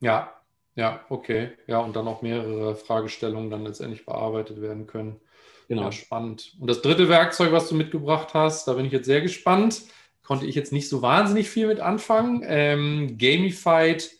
[0.00, 0.34] Ja,
[0.76, 1.52] ja, okay.
[1.66, 5.20] Ja, und dann auch mehrere Fragestellungen dann letztendlich bearbeitet werden können.
[5.68, 5.84] Genau.
[5.84, 6.56] Ja, spannend.
[6.60, 9.82] Und das dritte Werkzeug, was du mitgebracht hast, da bin ich jetzt sehr gespannt.
[10.22, 12.42] Konnte ich jetzt nicht so wahnsinnig viel mit anfangen.
[12.44, 14.10] Ähm, Gamified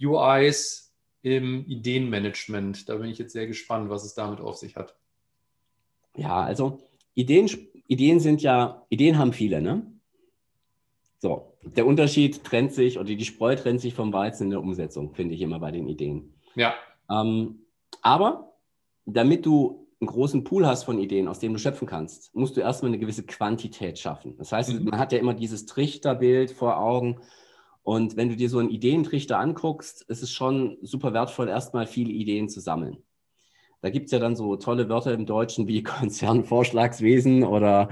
[0.00, 0.92] UIs
[1.22, 2.88] im Ideenmanagement.
[2.88, 4.96] Da bin ich jetzt sehr gespannt, was es damit auf sich hat.
[6.16, 6.78] Ja, also
[7.14, 7.48] Ideen,
[7.86, 9.91] Ideen sind ja, Ideen haben viele, ne?
[11.22, 15.14] So, der Unterschied trennt sich oder die Spreu trennt sich vom Weizen in der Umsetzung,
[15.14, 16.34] finde ich immer bei den Ideen.
[16.56, 16.74] Ja.
[17.08, 17.60] Ähm,
[18.02, 18.54] aber
[19.06, 22.60] damit du einen großen Pool hast von Ideen, aus denen du schöpfen kannst, musst du
[22.60, 24.36] erstmal eine gewisse Quantität schaffen.
[24.36, 24.86] Das heißt, mhm.
[24.86, 27.20] man hat ja immer dieses Trichterbild vor Augen.
[27.84, 32.10] Und wenn du dir so einen Ideentrichter anguckst, ist es schon super wertvoll, erstmal viele
[32.10, 32.96] Ideen zu sammeln.
[33.80, 37.90] Da gibt es ja dann so tolle Wörter im Deutschen wie Konzernvorschlagswesen oder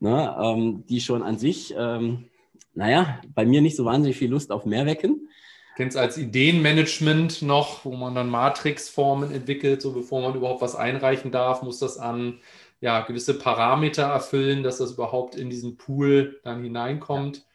[0.00, 2.26] ne, ähm, die schon an sich ähm,
[2.74, 5.28] naja, bei mir nicht so wahnsinnig viel Lust auf mehr wecken.
[5.76, 11.30] Kennst als Ideenmanagement noch, wo man dann Matrixformen entwickelt, so bevor man überhaupt was einreichen
[11.30, 12.40] darf, muss das an
[12.80, 17.46] ja, gewisse Parameter erfüllen, dass das überhaupt in diesen Pool dann hineinkommt.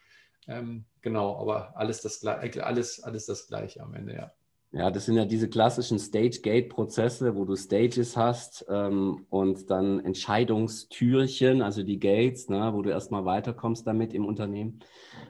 [0.47, 0.59] Ja.
[0.59, 4.31] Ähm, genau, aber alles das, alles, alles das Gleiche am Ende, ja.
[4.75, 11.61] Ja, das sind ja diese klassischen Stage-Gate-Prozesse, wo du Stages hast ähm, und dann Entscheidungstürchen,
[11.61, 14.79] also die Gates, ne, wo du erstmal weiterkommst damit im Unternehmen,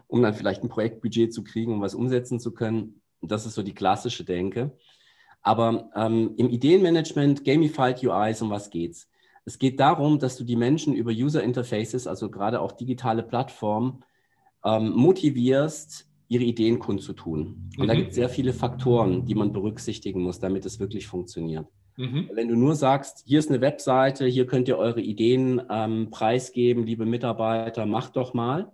[0.07, 3.01] um dann vielleicht ein Projektbudget zu kriegen, um was umsetzen zu können.
[3.21, 4.77] Das ist so die klassische Denke.
[5.41, 9.09] Aber ähm, im Ideenmanagement, Gamified UIs, um was geht's?
[9.43, 14.05] Es geht darum, dass du die Menschen über User Interfaces, also gerade auch digitale Plattformen,
[14.63, 17.69] ähm, motivierst, ihre Ideen kundzutun.
[17.77, 17.87] Und mhm.
[17.87, 21.67] da gibt es sehr viele Faktoren, die man berücksichtigen muss, damit es wirklich funktioniert.
[21.95, 22.29] Mhm.
[22.33, 26.85] Wenn du nur sagst, hier ist eine Webseite, hier könnt ihr eure Ideen ähm, preisgeben,
[26.85, 28.71] liebe Mitarbeiter, macht doch mal,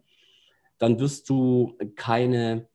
[0.78, 2.70] dann wirst du keine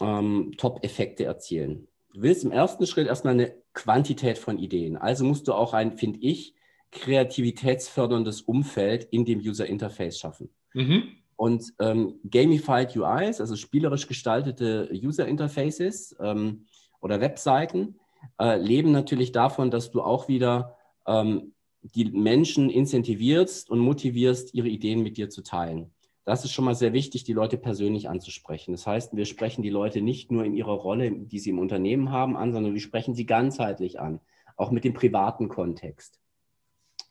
[0.00, 1.88] ähm, Top-Effekte erzielen.
[2.14, 4.96] Du willst im ersten Schritt erstmal eine Quantität von Ideen.
[4.96, 6.54] Also musst du auch ein, finde ich,
[6.92, 10.50] kreativitätsförderndes Umfeld in dem User Interface schaffen.
[10.74, 11.21] Mhm.
[11.42, 16.66] Und ähm, Gamified UIs, also spielerisch gestaltete User Interfaces ähm,
[17.00, 17.98] oder Webseiten,
[18.38, 24.68] äh, leben natürlich davon, dass du auch wieder ähm, die Menschen incentivierst und motivierst, ihre
[24.68, 25.90] Ideen mit dir zu teilen.
[26.24, 28.70] Das ist schon mal sehr wichtig, die Leute persönlich anzusprechen.
[28.70, 32.12] Das heißt, wir sprechen die Leute nicht nur in ihrer Rolle, die sie im Unternehmen
[32.12, 34.20] haben, an, sondern wir sprechen sie ganzheitlich an,
[34.56, 36.20] auch mit dem privaten Kontext.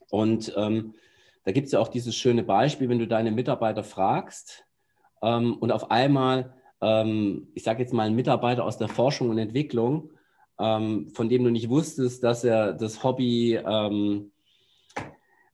[0.10, 0.94] Und ähm,
[1.44, 4.66] da gibt es ja auch dieses schöne Beispiel, wenn du deine Mitarbeiter fragst
[5.22, 9.38] ähm, und auf einmal, ähm, ich sage jetzt mal, ein Mitarbeiter aus der Forschung und
[9.38, 10.12] Entwicklung,
[10.60, 14.32] ähm, von dem du nicht wusstest, dass er das Hobby, ähm,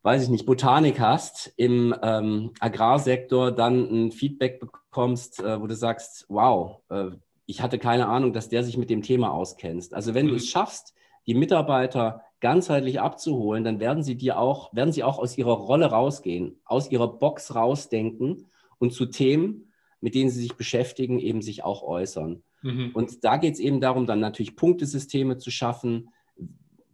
[0.03, 5.75] weiß ich nicht, Botanik hast, im ähm, Agrarsektor dann ein Feedback bekommst, äh, wo du
[5.75, 7.11] sagst, wow, äh,
[7.45, 9.93] ich hatte keine Ahnung, dass der sich mit dem Thema auskennt.
[9.93, 10.31] Also wenn mhm.
[10.31, 10.93] du es schaffst,
[11.27, 15.88] die Mitarbeiter ganzheitlich abzuholen, dann werden sie dir auch, werden sie auch aus ihrer Rolle
[15.88, 18.45] rausgehen, aus ihrer Box rausdenken
[18.77, 19.71] und zu Themen,
[20.01, 22.43] mit denen sie sich beschäftigen, eben sich auch äußern.
[22.61, 22.91] Mhm.
[22.93, 26.09] Und da geht es eben darum, dann natürlich Punktesysteme zu schaffen.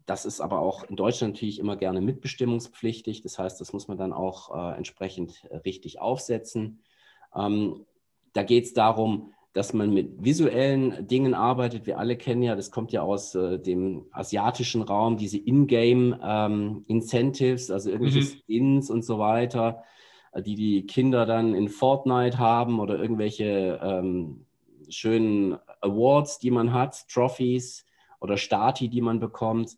[0.05, 3.21] Das ist aber auch in Deutschland natürlich immer gerne mitbestimmungspflichtig.
[3.21, 6.79] Das heißt, das muss man dann auch äh, entsprechend äh, richtig aufsetzen.
[7.35, 7.85] Ähm,
[8.33, 11.85] da geht es darum, dass man mit visuellen Dingen arbeitet.
[11.85, 17.73] Wir alle kennen ja, das kommt ja aus äh, dem asiatischen Raum, diese In-Game-Incentives, ähm,
[17.73, 18.41] also irgendwelche mhm.
[18.45, 19.83] Skins und so weiter,
[20.31, 24.47] äh, die die Kinder dann in Fortnite haben oder irgendwelche ähm,
[24.89, 27.85] schönen Awards, die man hat, Trophies
[28.19, 29.77] oder Stati, die man bekommt.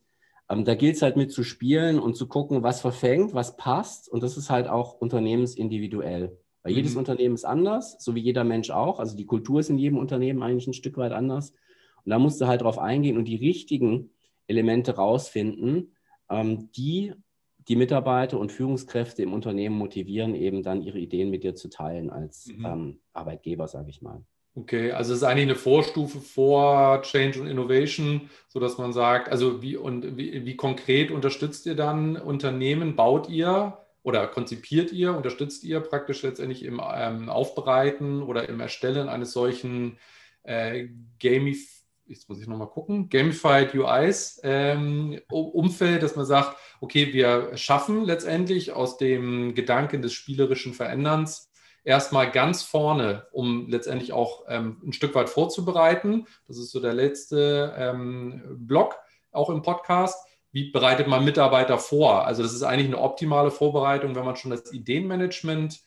[0.49, 4.07] Ähm, da gilt es halt mit zu spielen und zu gucken, was verfängt, was passt.
[4.07, 6.37] Und das ist halt auch unternehmensindividuell.
[6.65, 6.99] Weil jedes mhm.
[6.99, 8.99] Unternehmen ist anders, so wie jeder Mensch auch.
[8.99, 11.51] Also die Kultur ist in jedem Unternehmen eigentlich ein Stück weit anders.
[12.03, 14.09] Und da musst du halt drauf eingehen und die richtigen
[14.47, 15.93] Elemente rausfinden,
[16.27, 17.13] ähm, die
[17.67, 22.09] die Mitarbeiter und Führungskräfte im Unternehmen motivieren, eben dann ihre Ideen mit dir zu teilen
[22.09, 22.65] als mhm.
[22.65, 24.23] ähm, Arbeitgeber, sage ich mal.
[24.55, 29.61] Okay, also es ist eigentlich eine Vorstufe vor Change und Innovation, sodass man sagt, also
[29.61, 32.95] wie und wie, wie konkret unterstützt ihr dann Unternehmen?
[32.95, 39.09] Baut ihr oder konzipiert ihr, unterstützt ihr praktisch letztendlich im ähm, Aufbereiten oder im Erstellen
[39.09, 39.97] eines solchen
[40.43, 40.89] äh,
[41.19, 41.75] Gamif
[42.07, 48.05] jetzt muss ich nochmal gucken, Gamified UIs ähm, Umfeld, dass man sagt, okay, wir schaffen
[48.05, 51.51] letztendlich aus dem Gedanken des spielerischen Veränderns
[51.83, 56.27] erstmal ganz vorne, um letztendlich auch ähm, ein Stück weit vorzubereiten.
[56.47, 58.99] Das ist so der letzte ähm, Block
[59.31, 60.27] auch im Podcast.
[60.55, 62.25] Wie bereitet man Mitarbeiter vor?
[62.25, 65.81] Also das ist eigentlich eine optimale Vorbereitung, wenn man schon das Ideenmanagement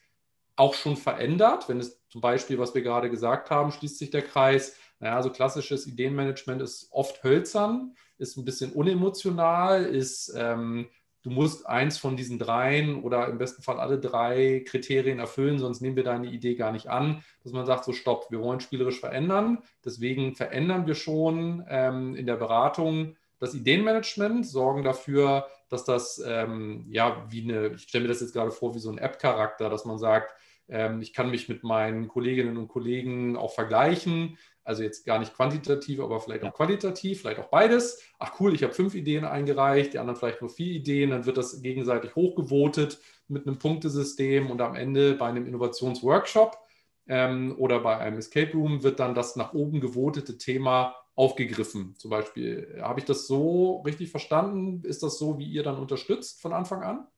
[0.56, 1.70] auch schon verändert.
[1.70, 4.76] Wenn es zum Beispiel, was wir gerade gesagt haben, schließt sich der Kreis.
[5.00, 10.90] Naja, so klassisches Ideenmanagement ist oft hölzern, ist ein bisschen unemotional, ist ähm,
[11.22, 15.80] du musst eins von diesen dreien oder im besten Fall alle drei Kriterien erfüllen, sonst
[15.80, 19.00] nehmen wir deine Idee gar nicht an, dass man sagt, so stopp, wir wollen spielerisch
[19.00, 19.62] verändern.
[19.82, 26.86] Deswegen verändern wir schon ähm, in der Beratung das Ideenmanagement, sorgen dafür, dass das ähm,
[26.90, 29.84] ja wie eine, ich stelle mir das jetzt gerade vor, wie so ein App-Charakter, dass
[29.84, 30.32] man sagt,
[30.68, 34.38] ähm, ich kann mich mit meinen Kolleginnen und Kollegen auch vergleichen.
[34.64, 38.02] Also jetzt gar nicht quantitativ, aber vielleicht auch qualitativ, vielleicht auch beides.
[38.18, 41.10] Ach cool, ich habe fünf Ideen eingereicht, die anderen vielleicht nur vier Ideen.
[41.10, 46.58] Dann wird das gegenseitig hochgevotet mit einem Punktesystem und am Ende bei einem Innovationsworkshop
[47.06, 51.96] ähm, oder bei einem Escape Room wird dann das nach oben gewotete Thema aufgegriffen.
[51.96, 54.82] Zum Beispiel, habe ich das so richtig verstanden?
[54.84, 57.08] Ist das so, wie ihr dann unterstützt von Anfang an?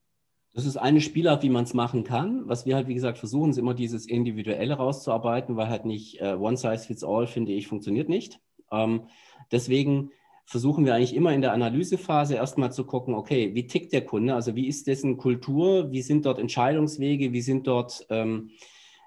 [0.55, 2.49] Das ist eine Spielart, wie man es machen kann.
[2.49, 6.35] Was wir halt, wie gesagt, versuchen, ist immer dieses Individuelle rauszuarbeiten, weil halt nicht äh,
[6.35, 8.41] One Size Fits All, finde ich, funktioniert nicht.
[8.73, 9.03] Ähm,
[9.53, 10.13] deswegen
[10.47, 14.35] versuchen wir eigentlich immer in der Analysephase erstmal zu gucken, okay, wie tickt der Kunde?
[14.35, 15.93] Also wie ist dessen Kultur?
[15.93, 17.35] Wie sind dort Entscheidungswege?
[17.35, 18.53] Wie sind dort ähm,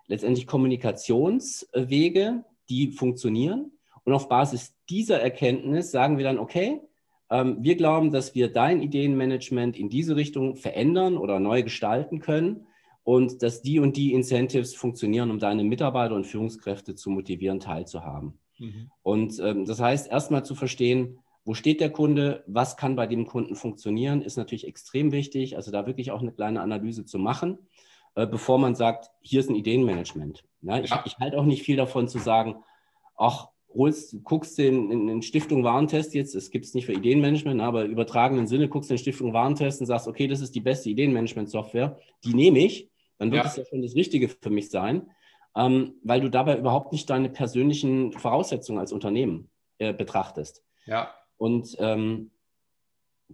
[0.06, 3.72] letztendlich Kommunikationswege, die funktionieren?
[4.06, 6.82] Und auf Basis dieser Erkenntnis sagen wir dann, okay,
[7.30, 12.68] ähm, wir glauben, dass wir dein Ideenmanagement in diese Richtung verändern oder neu gestalten können
[13.04, 18.40] und dass die und die Incentives funktionieren, um deine Mitarbeiter und Führungskräfte zu motivieren, teilzuhaben.
[18.60, 18.92] Mhm.
[19.02, 23.26] Und ähm, das heißt, erstmal zu verstehen, wo steht der Kunde, was kann bei dem
[23.26, 25.58] Kunden funktionieren, ist natürlich extrem wichtig.
[25.58, 27.58] Also da wirklich auch eine kleine Analyse zu machen,
[28.16, 30.46] äh, bevor man sagt, hier ist ein Ideenmanagement.
[30.62, 31.04] Ja, ich, ja.
[31.06, 32.64] ich halte auch nicht viel davon zu sagen,
[33.18, 37.61] ach, holst, guckst in, in, in Stiftung Warentest jetzt, es gibt es nicht für Ideenmanagement,
[37.61, 40.61] aber im übertragenen Sinne guckst du in Stiftung Warentest und sagst, okay, das ist die
[40.61, 43.63] beste Ideenmanagement-Software, die nehme ich, dann wird es ja.
[43.63, 45.09] ja schon das Richtige für mich sein,
[45.55, 50.63] ähm, weil du dabei überhaupt nicht deine persönlichen Voraussetzungen als Unternehmen äh, betrachtest.
[50.86, 51.13] Ja.
[51.38, 52.32] Und ähm,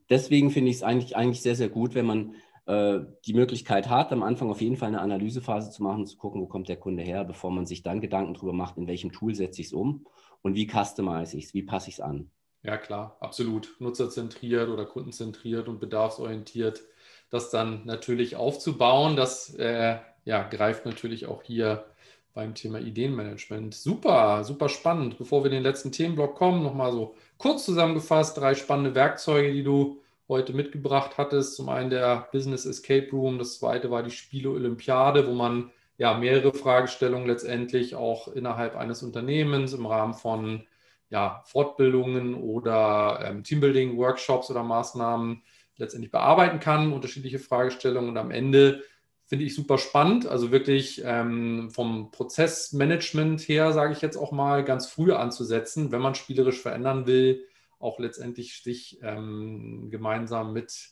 [0.10, 2.36] deswegen finde ich es eigentlich, eigentlich sehr, sehr gut, wenn man
[2.66, 6.42] äh, die Möglichkeit hat, am Anfang auf jeden Fall eine Analysephase zu machen, zu gucken,
[6.42, 9.34] wo kommt der Kunde her, bevor man sich dann Gedanken darüber macht, in welchem Tool
[9.34, 10.06] setze ich es um
[10.42, 12.30] und wie customize ich es, wie passe ich es an.
[12.64, 13.76] Ja, klar, absolut.
[13.80, 16.82] Nutzerzentriert oder kundenzentriert und bedarfsorientiert,
[17.30, 21.86] das dann natürlich aufzubauen, das äh, ja, greift natürlich auch hier
[22.34, 23.74] beim Thema Ideenmanagement.
[23.74, 25.18] Super, super spannend.
[25.18, 29.64] Bevor wir in den letzten Themenblock kommen, nochmal so kurz zusammengefasst, drei spannende Werkzeuge, die
[29.64, 31.56] du heute mitgebracht hattest.
[31.56, 36.18] Zum einen der Business Escape Room, das zweite war die Spiele Olympiade, wo man ja
[36.18, 40.66] mehrere Fragestellungen letztendlich auch innerhalb eines Unternehmens im Rahmen von
[41.10, 45.44] ja, Fortbildungen oder ähm, Teambuilding, Workshops oder Maßnahmen
[45.76, 48.12] letztendlich bearbeiten kann, unterschiedliche Fragestellungen.
[48.12, 48.82] Und am Ende
[49.26, 54.64] finde ich super spannend, also wirklich ähm, vom Prozessmanagement her, sage ich jetzt auch mal,
[54.64, 57.46] ganz früh anzusetzen, wenn man spielerisch verändern will,
[57.78, 60.92] auch letztendlich sich ähm, gemeinsam mit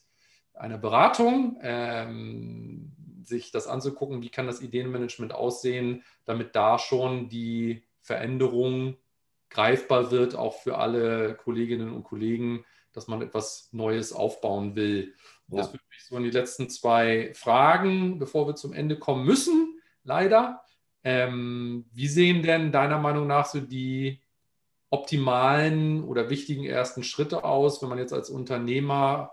[0.54, 2.92] einer Beratung ähm,
[3.28, 8.98] sich das anzugucken, wie kann das Ideenmanagement aussehen, damit da schon die Veränderung
[9.50, 15.14] greifbar wird, auch für alle Kolleginnen und Kollegen, dass man etwas Neues aufbauen will.
[15.48, 15.58] Ja.
[15.58, 19.80] Das führt mich so in die letzten zwei Fragen, bevor wir zum Ende kommen müssen,
[20.04, 20.62] leider.
[21.04, 24.22] Ähm, wie sehen denn deiner Meinung nach so die
[24.90, 29.32] optimalen oder wichtigen ersten Schritte aus, wenn man jetzt als Unternehmer,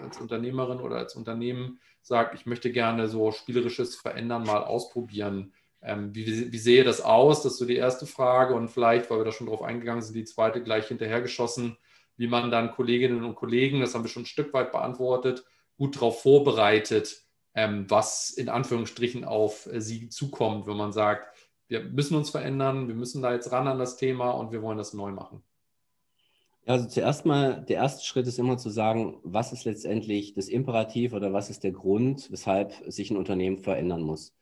[0.00, 5.52] als Unternehmerin oder als Unternehmen sagt, ich möchte gerne so spielerisches Verändern mal ausprobieren?
[5.80, 7.42] Ähm, wie, wie, sehe das aus?
[7.42, 10.14] Das ist so die erste Frage und vielleicht, weil wir da schon drauf eingegangen sind,
[10.14, 11.76] die zweite gleich hinterhergeschossen,
[12.16, 15.44] wie man dann Kolleginnen und Kollegen, das haben wir schon ein Stück weit beantwortet,
[15.76, 17.22] gut darauf vorbereitet,
[17.54, 21.36] ähm, was in Anführungsstrichen auf äh, sie zukommt, wenn man sagt,
[21.68, 24.78] wir müssen uns verändern, wir müssen da jetzt ran an das Thema und wir wollen
[24.78, 25.42] das neu machen?
[26.64, 31.12] Also zuerst mal, der erste Schritt ist immer zu sagen, was ist letztendlich das Imperativ
[31.12, 34.34] oder was ist der Grund, weshalb sich ein Unternehmen verändern muss.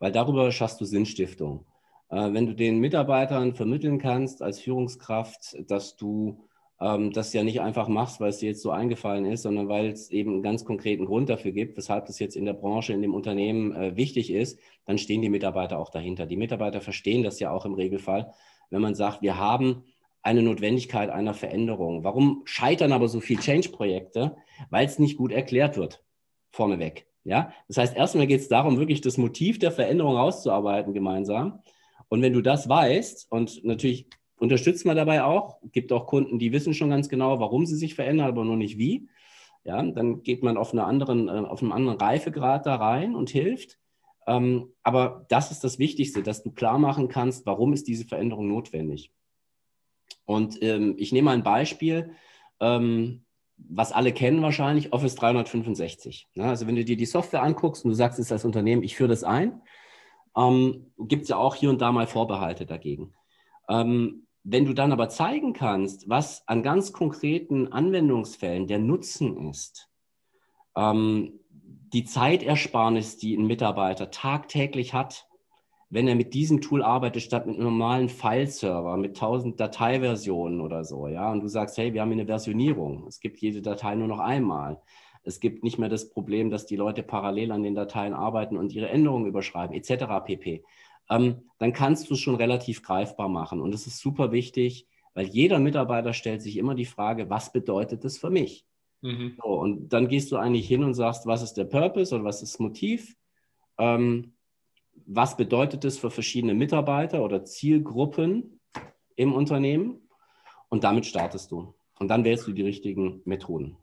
[0.00, 1.66] Weil darüber schaffst du Sinnstiftung.
[2.10, 6.40] Äh, wenn du den Mitarbeitern vermitteln kannst als Führungskraft, dass du
[6.80, 9.90] ähm, das ja nicht einfach machst, weil es dir jetzt so eingefallen ist, sondern weil
[9.90, 13.02] es eben einen ganz konkreten Grund dafür gibt, weshalb das jetzt in der Branche, in
[13.02, 16.26] dem Unternehmen äh, wichtig ist, dann stehen die Mitarbeiter auch dahinter.
[16.26, 18.32] Die Mitarbeiter verstehen das ja auch im Regelfall,
[18.70, 19.84] wenn man sagt, wir haben
[20.22, 22.04] eine Notwendigkeit einer Veränderung.
[22.04, 24.36] Warum scheitern aber so viele Change-Projekte?
[24.70, 26.04] Weil es nicht gut erklärt wird,
[26.50, 27.06] vorneweg.
[27.24, 27.52] Ja?
[27.68, 31.60] Das heißt, erstmal geht es darum, wirklich das Motiv der Veränderung rauszuarbeiten gemeinsam.
[32.08, 34.08] Und wenn du das weißt, und natürlich
[34.38, 37.94] unterstützt man dabei auch, gibt auch Kunden, die wissen schon ganz genau, warum sie sich
[37.94, 39.08] verändern, aber nur nicht wie.
[39.64, 43.28] Ja, dann geht man auf, einer anderen, äh, auf einem anderen Reifegrad da rein und
[43.28, 43.78] hilft.
[44.26, 48.48] Ähm, aber das ist das Wichtigste, dass du klar machen kannst, warum ist diese Veränderung
[48.48, 49.12] notwendig.
[50.28, 52.10] Und ähm, ich nehme ein Beispiel,
[52.60, 53.24] ähm,
[53.56, 56.28] was alle kennen wahrscheinlich, Office 365.
[56.34, 58.94] Ja, also wenn du dir die Software anguckst und du sagst es als Unternehmen, ich
[58.94, 59.62] führe das ein,
[60.36, 63.14] ähm, gibt es ja auch hier und da mal Vorbehalte dagegen.
[63.70, 69.88] Ähm, wenn du dann aber zeigen kannst, was an ganz konkreten Anwendungsfällen der Nutzen ist,
[70.76, 75.26] ähm, die Zeitersparnis, die ein Mitarbeiter tagtäglich hat,
[75.90, 80.84] wenn er mit diesem Tool arbeitet, statt mit einem normalen File-Server, mit 1000 Dateiversionen oder
[80.84, 83.94] so, ja, und du sagst, hey, wir haben hier eine Versionierung, es gibt jede Datei
[83.94, 84.80] nur noch einmal.
[85.24, 88.72] Es gibt nicht mehr das Problem, dass die Leute parallel an den Dateien arbeiten und
[88.72, 90.24] ihre Änderungen überschreiben, etc.
[90.24, 90.64] pp.
[91.10, 93.60] Ähm, dann kannst du es schon relativ greifbar machen.
[93.60, 98.04] Und es ist super wichtig, weil jeder Mitarbeiter stellt sich immer die Frage, was bedeutet
[98.04, 98.64] das für mich?
[99.02, 99.36] Mhm.
[99.42, 102.42] So, und dann gehst du eigentlich hin und sagst, was ist der Purpose oder was
[102.42, 103.14] ist das Motiv?
[103.78, 104.34] Ähm,
[105.06, 108.60] was bedeutet das für verschiedene Mitarbeiter oder Zielgruppen
[109.16, 110.08] im Unternehmen?
[110.68, 111.74] Und damit startest du.
[111.98, 113.76] Und dann wählst du die richtigen Methoden.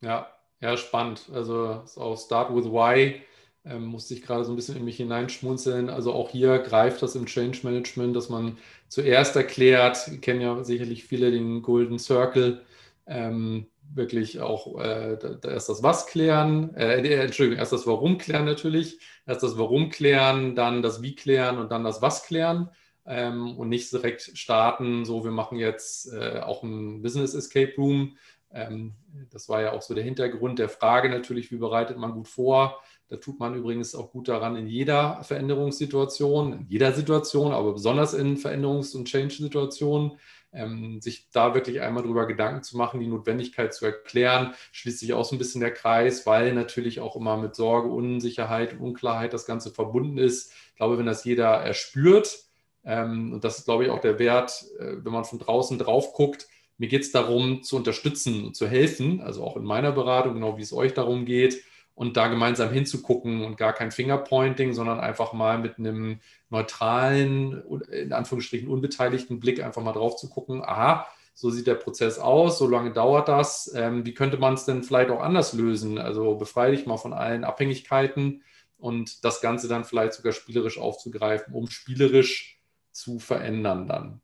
[0.00, 0.26] Ja,
[0.60, 1.30] ja, spannend.
[1.32, 3.22] Also auch Start with Why
[3.64, 5.88] ähm, musste ich gerade so ein bisschen in mich hineinschmunzeln.
[5.88, 8.58] Also auch hier greift das im Change Management, dass man
[8.88, 12.62] zuerst erklärt, kennen ja sicherlich viele den Golden Circle,
[13.06, 18.44] ähm, wirklich auch äh, erst das Was klären, äh, äh, Entschuldigung, erst das Warum klären
[18.44, 22.70] natürlich, erst das Warum klären, dann das Wie klären und dann das Was klären
[23.06, 28.16] ähm, und nicht direkt starten, so wir machen jetzt äh, auch ein Business Escape Room.
[28.50, 28.94] Ähm,
[29.30, 32.82] das war ja auch so der Hintergrund der Frage natürlich, wie bereitet man gut vor?
[33.08, 38.14] Da tut man übrigens auch gut daran in jeder Veränderungssituation, in jeder Situation, aber besonders
[38.14, 40.12] in Veränderungs- und Change-Situationen,
[40.52, 45.14] ähm, sich da wirklich einmal drüber Gedanken zu machen, die Notwendigkeit zu erklären, schließt sich
[45.14, 49.46] auch so ein bisschen der Kreis, weil natürlich auch immer mit Sorge, Unsicherheit, Unklarheit das
[49.46, 50.52] Ganze verbunden ist.
[50.70, 52.44] Ich glaube, wenn das jeder erspürt,
[52.84, 56.12] ähm, und das ist, glaube ich, auch der Wert, äh, wenn man von draußen drauf
[56.12, 56.48] guckt,
[56.78, 60.56] mir geht es darum, zu unterstützen und zu helfen, also auch in meiner Beratung, genau
[60.58, 61.62] wie es euch darum geht,
[61.94, 68.12] und da gemeinsam hinzugucken und gar kein Fingerpointing, sondern einfach mal mit einem neutralen, in
[68.12, 72.68] Anführungsstrichen unbeteiligten Blick einfach mal drauf zu gucken, aha, so sieht der Prozess aus, so
[72.68, 75.98] lange dauert das, ähm, wie könnte man es denn vielleicht auch anders lösen?
[75.98, 78.42] Also befreie dich mal von allen Abhängigkeiten
[78.78, 84.20] und das Ganze dann vielleicht sogar spielerisch aufzugreifen, um spielerisch zu verändern dann.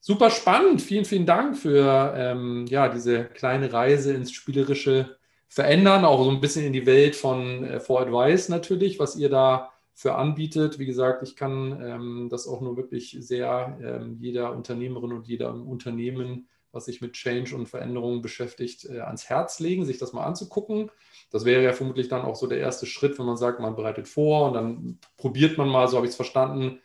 [0.00, 5.18] Super spannend, vielen, vielen Dank für ähm, ja, diese kleine Reise ins spielerische
[5.50, 9.28] verändern, auch so ein bisschen in die Welt von äh, For Advice natürlich, was ihr
[9.28, 10.78] da für anbietet.
[10.78, 15.52] Wie gesagt, ich kann ähm, das auch nur wirklich sehr ähm, jeder Unternehmerin und jeder
[15.52, 20.24] Unternehmen, was sich mit Change und Veränderungen beschäftigt, äh, ans Herz legen, sich das mal
[20.24, 20.90] anzugucken.
[21.32, 24.06] Das wäre ja vermutlich dann auch so der erste Schritt, wenn man sagt, man bereitet
[24.06, 26.80] vor und dann probiert man mal, so habe ich es verstanden,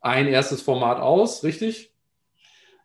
[0.00, 1.93] ein erstes Format aus, richtig?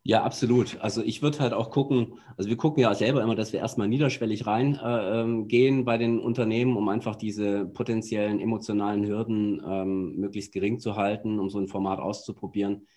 [0.09, 0.81] Ja, absolut.
[0.81, 3.87] Also ich würde halt auch gucken, also wir gucken ja selber immer, dass wir erstmal
[3.87, 10.51] niederschwellig reingehen äh, ähm, bei den Unternehmen, um einfach diese potenziellen emotionalen Hürden ähm, möglichst
[10.51, 12.87] gering zu halten, um so ein Format auszuprobieren.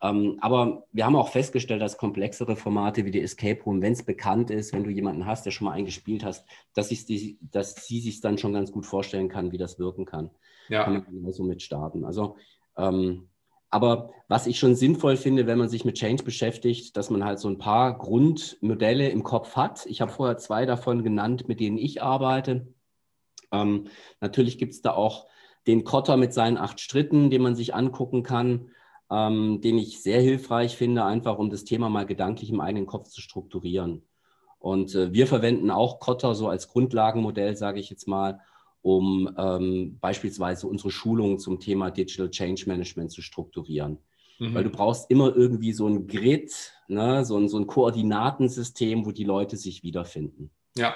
[0.00, 4.06] Ähm, aber wir haben auch festgestellt, dass komplexere Formate wie die Escape Room, wenn es
[4.06, 8.00] bekannt ist, wenn du jemanden hast, der schon mal eingespielt hast, dass, die, dass sie
[8.00, 10.30] sich dann schon ganz gut vorstellen kann, wie das wirken kann.
[10.70, 10.84] Ja.
[10.84, 12.06] Kann man genauso mit starten.
[12.06, 12.36] Also
[12.78, 13.28] ähm,
[13.72, 17.38] aber was ich schon sinnvoll finde, wenn man sich mit Change beschäftigt, dass man halt
[17.38, 19.86] so ein paar Grundmodelle im Kopf hat.
[19.86, 22.66] Ich habe vorher zwei davon genannt, mit denen ich arbeite.
[23.50, 23.86] Ähm,
[24.20, 25.26] natürlich gibt es da auch
[25.66, 28.68] den Kotter mit seinen acht Stritten, den man sich angucken kann,
[29.10, 33.08] ähm, den ich sehr hilfreich finde, einfach um das Thema mal gedanklich im eigenen Kopf
[33.08, 34.02] zu strukturieren.
[34.58, 38.40] Und äh, wir verwenden auch Kotter so als Grundlagenmodell, sage ich jetzt mal,
[38.82, 43.98] um ähm, beispielsweise unsere Schulungen zum Thema Digital Change Management zu strukturieren.
[44.38, 44.54] Mhm.
[44.54, 47.24] Weil du brauchst immer irgendwie so ein Grid, ne?
[47.24, 50.50] so, ein, so ein Koordinatensystem, wo die Leute sich wiederfinden.
[50.76, 50.94] Ja.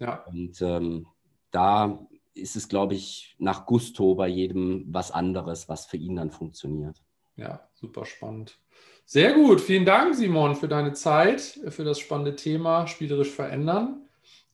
[0.00, 0.24] ja.
[0.24, 1.06] Und ähm,
[1.50, 2.00] da
[2.34, 7.02] ist es, glaube ich, nach Gusto bei jedem was anderes, was für ihn dann funktioniert.
[7.36, 8.58] Ja, super spannend.
[9.04, 14.08] Sehr gut, vielen Dank, Simon, für deine Zeit, für das spannende Thema spielerisch verändern.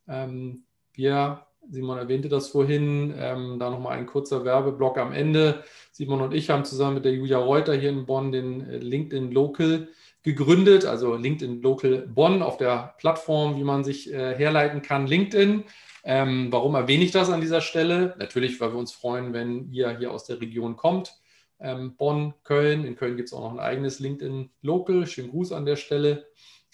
[0.07, 5.65] Ähm, wir, Simon erwähnte das vorhin, ähm, da nochmal ein kurzer Werbeblock am Ende.
[5.93, 9.33] Simon und ich haben zusammen mit der Julia Reuter hier in Bonn den äh, LinkedIn
[9.33, 9.89] Local
[10.23, 15.65] gegründet, also LinkedIn Local Bonn auf der Plattform, wie man sich äh, herleiten kann, LinkedIn.
[16.05, 18.15] Ähm, warum erwähne ich das an dieser Stelle?
[18.19, 21.15] Natürlich, weil wir uns freuen, wenn ihr hier aus der Region kommt
[21.61, 22.85] ähm, Bonn, Köln.
[22.85, 25.07] In Köln gibt es auch noch ein eigenes LinkedIn Local.
[25.07, 26.27] Schönen Gruß an der Stelle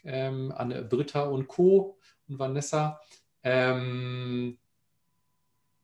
[0.04, 1.98] ähm, an Britta und Co.
[2.28, 3.00] und Vanessa.
[3.42, 4.58] Ähm,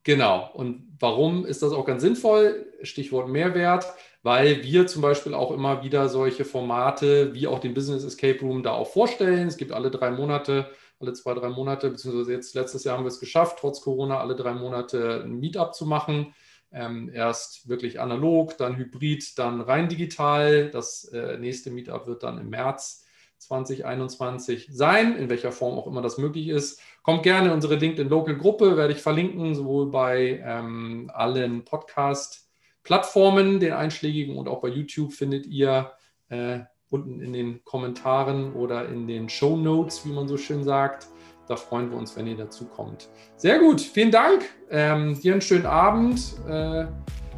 [0.07, 0.49] genau.
[0.53, 2.65] Und warum ist das auch ganz sinnvoll?
[2.81, 3.85] Stichwort Mehrwert,
[4.23, 8.63] weil wir zum Beispiel auch immer wieder solche Formate wie auch den Business Escape Room
[8.63, 9.47] da auch vorstellen.
[9.47, 13.09] Es gibt alle drei Monate alle zwei, drei Monate, beziehungsweise jetzt letztes Jahr haben wir
[13.09, 16.33] es geschafft, trotz Corona alle drei Monate ein Meetup zu machen.
[16.71, 20.69] Ähm, erst wirklich analog, dann hybrid, dann rein digital.
[20.71, 23.05] Das äh, nächste Meetup wird dann im März
[23.39, 26.81] 2021 sein, in welcher Form auch immer das möglich ist.
[27.03, 33.59] Kommt gerne in unsere LinkedIn Local Gruppe, werde ich verlinken, sowohl bei ähm, allen Podcast-Plattformen,
[33.59, 35.91] den einschlägigen und auch bei YouTube findet ihr
[36.29, 36.59] äh,
[36.89, 41.07] unten in den Kommentaren oder in den Show Notes, wie man so schön sagt.
[41.47, 43.09] Da freuen wir uns, wenn ihr dazu kommt.
[43.37, 44.43] Sehr gut, vielen Dank.
[44.69, 46.35] Ähm, dir einen schönen Abend.
[46.47, 46.87] Äh,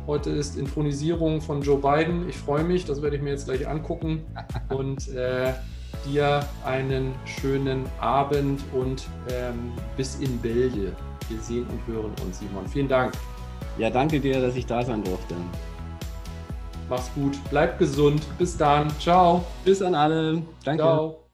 [0.08, 2.28] heute ist Intronisierung von Joe Biden.
[2.28, 4.26] Ich freue mich, das werde ich mir jetzt gleich angucken.
[4.70, 5.54] Und äh,
[6.06, 10.96] dir einen schönen Abend und ähm, bis in Bälde.
[11.28, 12.68] Wir sehen und hören uns, Simon.
[12.68, 13.14] Vielen Dank.
[13.78, 15.36] Ja, danke dir, dass ich da sein durfte.
[16.90, 18.26] Mach's gut, bleib gesund.
[18.38, 18.90] Bis dann.
[19.00, 19.46] Ciao.
[19.64, 20.42] Bis an alle.
[20.64, 20.82] Danke.
[20.82, 21.29] Ciao.